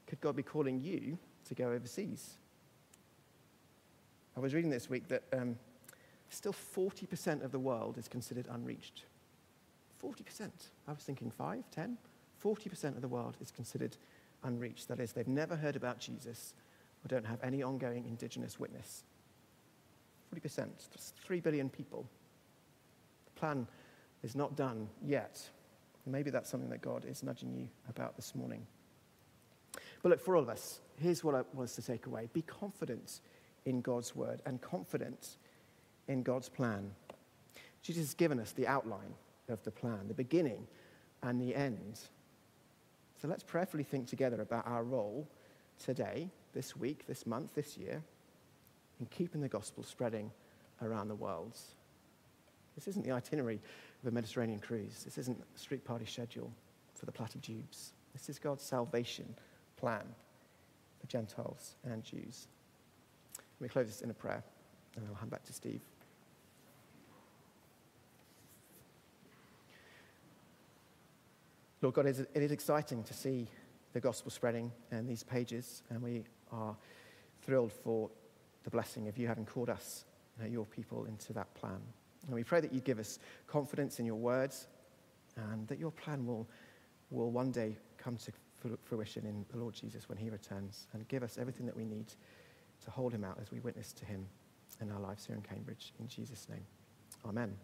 Could 0.07 0.21
God 0.21 0.37
be 0.37 0.43
calling 0.43 0.81
you 0.81 1.19
to 1.47 1.55
go 1.55 1.71
overseas? 1.71 2.37
I 4.37 4.41
was 4.41 4.55
reading 4.55 4.71
this 4.71 4.89
week 4.89 5.09
that 5.09 5.23
um, 5.33 5.57
still 6.29 6.53
40% 6.53 7.45
of 7.45 7.53
the 7.53 7.59
world 7.59 7.99
is 7.99 8.09
considered 8.09 8.47
unreached. 8.51 9.05
40%. 10.03 10.51
I 10.87 10.93
was 10.93 11.03
thinking 11.03 11.31
5, 11.31 11.65
10. 11.71 11.97
40% 12.43 12.85
of 12.97 13.03
the 13.03 13.09
world 13.09 13.37
is 13.41 13.51
considered 13.51 13.97
unreached. 14.45 14.89
That 14.89 15.01
is, 15.01 15.13
they've 15.13 15.27
never 15.27 15.57
heard 15.57 15.77
about 15.77 15.99
Jesus 15.99 16.55
or 17.05 17.09
don't 17.09 17.27
have 17.27 17.43
any 17.43 17.63
ongoing 17.63 18.05
indigenous 18.07 18.61
witness. 18.61 19.05
40%. 20.35 20.57
That's 20.91 21.13
3 21.25 21.41
billion 21.41 21.69
people. 21.69 22.07
The 23.27 23.41
plan 23.41 23.67
is 24.23 24.37
not 24.37 24.57
done 24.57 24.89
yet. 25.05 25.41
Maybe 26.07 26.31
that's 26.31 26.49
something 26.49 26.71
that 26.71 26.83
God 26.83 27.05
is 27.05 27.23
nudging 27.23 27.53
you 27.53 27.69
about 27.89 28.17
this 28.17 28.35
morning. 28.35 28.67
But 30.03 30.11
look, 30.11 30.21
for 30.21 30.37
all 30.37 30.43
of 30.43 30.49
us, 30.49 30.81
here's 30.97 31.25
what 31.25 31.35
I 31.35 31.43
want 31.53 31.69
us 31.71 31.77
to 31.77 31.83
take 31.83 32.07
away 32.07 32.29
be 32.33 32.43
confident 32.43 33.21
in 33.65 33.81
God's 33.81 34.15
word 34.15 34.41
and 34.47 34.61
confident 34.61 35.37
in 36.09 36.23
God's 36.23 36.49
plan. 36.49 36.91
Jesus 37.83 38.07
has 38.07 38.15
given 38.15 38.41
us 38.41 38.53
the 38.53 38.67
outline 38.67 39.15
of 39.49 39.63
the 39.63 39.71
plan, 39.71 40.09
the 40.09 40.15
beginning 40.15 40.67
and 41.23 41.41
the 41.41 41.55
end. 41.55 42.01
So 43.21 43.29
let's 43.29 43.43
prayerfully 43.43 43.85
think 43.85 44.09
together 44.09 44.41
about 44.41 44.67
our 44.67 44.85
role 44.85 45.29
today, 45.83 46.31
this 46.53 46.77
week, 46.77 47.07
this 47.07 47.27
month, 47.27 47.55
this 47.55 47.77
year, 47.77 48.03
in 49.01 49.07
keeping 49.07 49.41
the 49.41 49.49
gospel 49.49 49.85
spreading 49.85 50.31
around 50.83 51.09
the 51.09 51.15
world. 51.15 51.57
This 52.75 52.89
isn't 52.89 53.05
the 53.05 53.13
itinerary 53.13 53.61
of 54.03 54.09
a 54.09 54.15
Mediterranean 54.15 54.61
cruise. 54.61 55.03
This 55.05 55.19
isn't 55.19 55.39
a 55.39 55.59
street 55.59 55.85
party 55.85 56.07
schedule 56.07 56.53
for 56.95 57.07
the 57.07 57.13
Platty 57.13 57.41
Jubes. 57.41 57.91
This 58.13 58.29
is 58.29 58.39
God's 58.39 58.63
salvation 58.63 59.35
plan 59.77 60.05
for 61.01 61.07
Gentiles 61.07 61.77
and 61.85 62.03
Jews. 62.05 62.49
Let 63.61 63.65
me 63.65 63.69
close 63.69 63.87
this 63.87 64.03
in 64.03 64.11
a 64.11 64.15
prayer, 64.15 64.43
and 64.97 65.07
I'll 65.09 65.15
hand 65.15 65.31
back 65.31 65.45
to 65.45 65.53
Steve. 65.53 65.81
Lord 71.81 71.95
God, 71.95 72.07
it 72.07 72.29
is 72.35 72.51
exciting 72.51 73.05
to 73.05 73.15
see 73.15 73.47
the 73.93 74.01
gospel 74.01 74.31
spreading 74.31 74.73
in 74.91 75.07
these 75.07 75.23
pages, 75.23 75.83
and 75.91 76.03
we 76.03 76.25
are 76.51 76.77
thrilled 77.43 77.73
for 77.73 78.11
the 78.65 78.71
blessing 78.71 79.09
of 79.09 79.17
you 79.17 79.27
having 79.27 79.47
called 79.47 79.71
us, 79.71 80.05
uh, 80.43 80.47
your 80.47 80.67
people, 80.67 81.05
into 81.05 81.33
that 81.33 81.53
plan. 81.55 81.81
And 82.27 82.35
we 82.35 82.45
pray 82.45 82.61
that 82.61 82.73
you 82.73 82.81
give 82.81 82.99
us 82.99 83.19
confidence 83.47 84.01
in 84.01 84.07
your 84.07 84.17
words 84.17 84.67
and 85.37 85.67
that 85.69 85.79
your 85.79 85.93
plan 85.93 86.27
will, 86.27 86.49
will 87.11 87.31
one 87.31 87.51
day 87.51 87.77
come 87.97 88.17
to 88.17 88.33
fruition 88.83 89.25
in 89.25 89.47
the 89.51 89.57
Lord 89.57 89.75
Jesus 89.75 90.09
when 90.09 90.19
he 90.19 90.31
returns 90.31 90.89
and 90.93 91.07
give 91.09 91.23
us 91.23 91.39
everything 91.39 91.65
that 91.67 91.77
we 91.77 91.85
need 91.85 92.13
to 92.85 92.91
hold 92.91 93.13
him 93.13 93.25
out 93.25 93.39
as 93.41 93.51
we 93.51 93.61
witness 93.61 93.93
to 93.95 94.05
him 94.05 94.27
in 94.81 94.91
our 94.91 95.01
lives 95.01 95.27
here 95.27 95.37
in 95.37 95.43
Cambridge. 95.43 95.93
In 96.01 96.09
Jesus' 96.09 96.49
name, 96.49 96.67
amen. 97.27 97.57